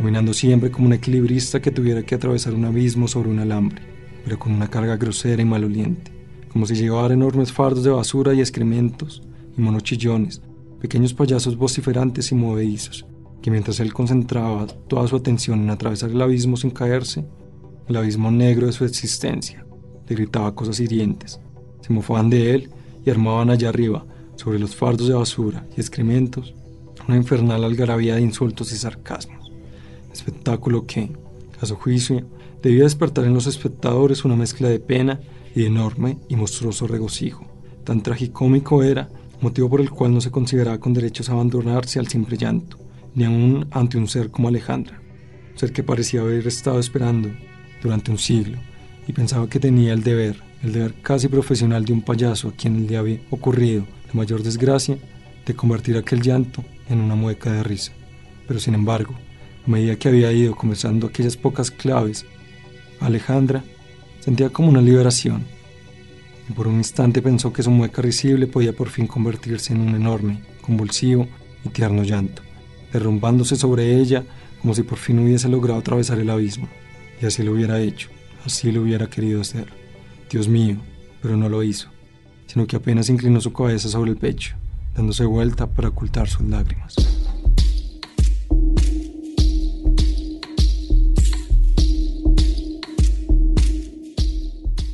caminando 0.00 0.32
siempre 0.32 0.70
como 0.70 0.86
un 0.86 0.94
equilibrista 0.94 1.60
que 1.60 1.70
tuviera 1.70 2.02
que 2.02 2.14
atravesar 2.14 2.54
un 2.54 2.64
abismo 2.64 3.06
sobre 3.06 3.28
un 3.28 3.38
alambre, 3.38 3.82
pero 4.24 4.38
con 4.38 4.50
una 4.50 4.66
carga 4.66 4.96
grosera 4.96 5.42
y 5.42 5.44
maloliente, 5.44 6.10
como 6.50 6.64
si 6.64 6.74
llevara 6.74 7.12
enormes 7.12 7.52
fardos 7.52 7.84
de 7.84 7.90
basura 7.90 8.32
y 8.32 8.40
excrementos 8.40 9.22
y 9.58 9.60
monochillones, 9.60 10.40
pequeños 10.80 11.12
payasos 11.12 11.54
vociferantes 11.54 12.32
y 12.32 12.34
movedizos, 12.34 13.04
que 13.42 13.50
mientras 13.50 13.78
él 13.78 13.92
concentraba 13.92 14.66
toda 14.88 15.06
su 15.06 15.16
atención 15.16 15.60
en 15.60 15.68
atravesar 15.68 16.08
el 16.12 16.22
abismo 16.22 16.56
sin 16.56 16.70
caerse, 16.70 17.26
el 17.86 17.94
abismo 17.94 18.30
negro 18.30 18.68
de 18.68 18.72
su 18.72 18.86
existencia, 18.86 19.66
le 20.08 20.16
gritaba 20.16 20.54
cosas 20.54 20.80
hirientes, 20.80 21.42
se 21.82 21.92
mofaban 21.92 22.30
de 22.30 22.54
él 22.54 22.70
y 23.04 23.10
armaban 23.10 23.50
allá 23.50 23.68
arriba, 23.68 24.06
sobre 24.36 24.58
los 24.58 24.74
fardos 24.74 25.08
de 25.08 25.14
basura 25.14 25.66
y 25.76 25.80
excrementos, 25.82 26.54
una 27.06 27.18
infernal 27.18 27.64
algarabía 27.64 28.14
de 28.14 28.22
insultos 28.22 28.72
y 28.72 28.76
sarcasmos, 28.76 29.39
espectáculo 30.12 30.86
que, 30.86 31.10
a 31.60 31.66
su 31.66 31.76
juicio, 31.76 32.24
debía 32.62 32.84
despertar 32.84 33.24
en 33.24 33.34
los 33.34 33.46
espectadores 33.46 34.24
una 34.24 34.36
mezcla 34.36 34.68
de 34.68 34.80
pena 34.80 35.20
y 35.54 35.64
enorme 35.64 36.18
y 36.28 36.36
monstruoso 36.36 36.86
regocijo. 36.86 37.46
Tan 37.84 38.02
tragicómico 38.02 38.82
era, 38.82 39.08
motivo 39.40 39.70
por 39.70 39.80
el 39.80 39.90
cual 39.90 40.12
no 40.12 40.20
se 40.20 40.30
consideraba 40.30 40.78
con 40.78 40.92
derechos 40.92 41.28
a 41.28 41.32
abandonarse 41.32 41.98
al 41.98 42.08
simple 42.08 42.36
llanto, 42.36 42.78
ni 43.14 43.24
aún 43.24 43.66
ante 43.70 43.98
un 43.98 44.08
ser 44.08 44.30
como 44.30 44.48
Alejandra, 44.48 45.00
un 45.52 45.58
ser 45.58 45.72
que 45.72 45.82
parecía 45.82 46.20
haber 46.20 46.46
estado 46.46 46.78
esperando 46.78 47.30
durante 47.82 48.10
un 48.10 48.18
siglo 48.18 48.58
y 49.06 49.12
pensaba 49.12 49.48
que 49.48 49.58
tenía 49.58 49.92
el 49.92 50.02
deber, 50.02 50.36
el 50.62 50.72
deber 50.72 50.94
casi 51.02 51.28
profesional 51.28 51.84
de 51.84 51.92
un 51.92 52.02
payaso 52.02 52.48
a 52.48 52.52
quien 52.52 52.86
le 52.86 52.96
había 52.96 53.20
ocurrido 53.30 53.86
la 54.08 54.14
mayor 54.14 54.42
desgracia 54.42 54.98
de 55.46 55.54
convertir 55.54 55.96
aquel 55.96 56.20
llanto 56.20 56.62
en 56.88 57.00
una 57.00 57.14
mueca 57.14 57.50
de 57.52 57.62
risa. 57.62 57.92
Pero 58.46 58.60
sin 58.60 58.74
embargo, 58.74 59.14
medida 59.70 59.96
que 59.96 60.08
había 60.08 60.32
ido 60.32 60.54
comenzando 60.54 61.06
aquellas 61.06 61.36
pocas 61.36 61.70
claves, 61.70 62.26
Alejandra 63.00 63.64
sentía 64.20 64.50
como 64.50 64.68
una 64.68 64.82
liberación, 64.82 65.44
y 66.48 66.52
por 66.52 66.68
un 66.68 66.76
instante 66.76 67.22
pensó 67.22 67.52
que 67.52 67.62
su 67.62 67.70
mueca 67.70 68.02
risible 68.02 68.46
podía 68.46 68.72
por 68.72 68.88
fin 68.88 69.06
convertirse 69.06 69.72
en 69.72 69.80
un 69.80 69.94
enorme, 69.94 70.42
convulsivo 70.60 71.26
y 71.64 71.68
tierno 71.70 72.02
llanto, 72.02 72.42
derrumbándose 72.92 73.56
sobre 73.56 73.96
ella 73.96 74.24
como 74.60 74.74
si 74.74 74.82
por 74.82 74.98
fin 74.98 75.18
hubiese 75.20 75.48
logrado 75.48 75.80
atravesar 75.80 76.18
el 76.18 76.30
abismo. 76.30 76.68
Y 77.22 77.26
así 77.26 77.42
lo 77.42 77.52
hubiera 77.52 77.80
hecho, 77.80 78.08
así 78.44 78.72
lo 78.72 78.82
hubiera 78.82 79.08
querido 79.08 79.40
hacer. 79.40 79.66
Dios 80.30 80.48
mío, 80.48 80.76
pero 81.22 81.36
no 81.36 81.48
lo 81.48 81.62
hizo, 81.62 81.88
sino 82.46 82.66
que 82.66 82.76
apenas 82.76 83.08
inclinó 83.08 83.40
su 83.40 83.52
cabeza 83.52 83.88
sobre 83.88 84.10
el 84.10 84.16
pecho, 84.16 84.56
dándose 84.94 85.24
vuelta 85.24 85.66
para 85.66 85.88
ocultar 85.88 86.28
sus 86.28 86.46
lágrimas. 86.46 87.19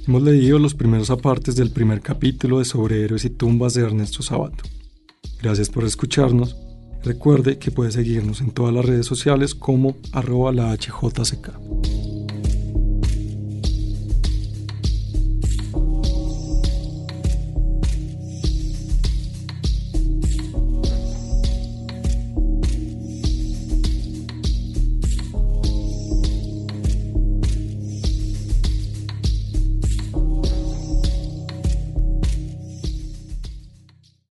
Hemos 0.09 0.23
leído 0.23 0.61
los 0.61 0.75
primeros 0.75 1.11
apartes 1.11 1.57
del 1.57 1.73
primer 1.73 2.01
capítulo 2.01 2.61
de 2.61 2.64
Sobre 2.64 3.03
Héroes 3.03 3.25
y 3.25 3.31
Tumbas 3.31 3.75
de 3.75 3.83
Ernesto 3.83 4.23
Sabato. 4.23 4.62
Gracias 5.42 5.69
por 5.69 5.83
escucharnos. 5.83 6.57
Recuerde 7.03 7.59
que 7.59 7.73
puede 7.73 7.90
seguirnos 7.90 8.40
en 8.40 8.53
todas 8.53 8.73
las 8.73 8.85
redes 8.85 9.07
sociales 9.07 9.57
como 9.57 9.97
arroba 10.12 10.53
la 10.53 10.73
HJCK. 10.77 12.06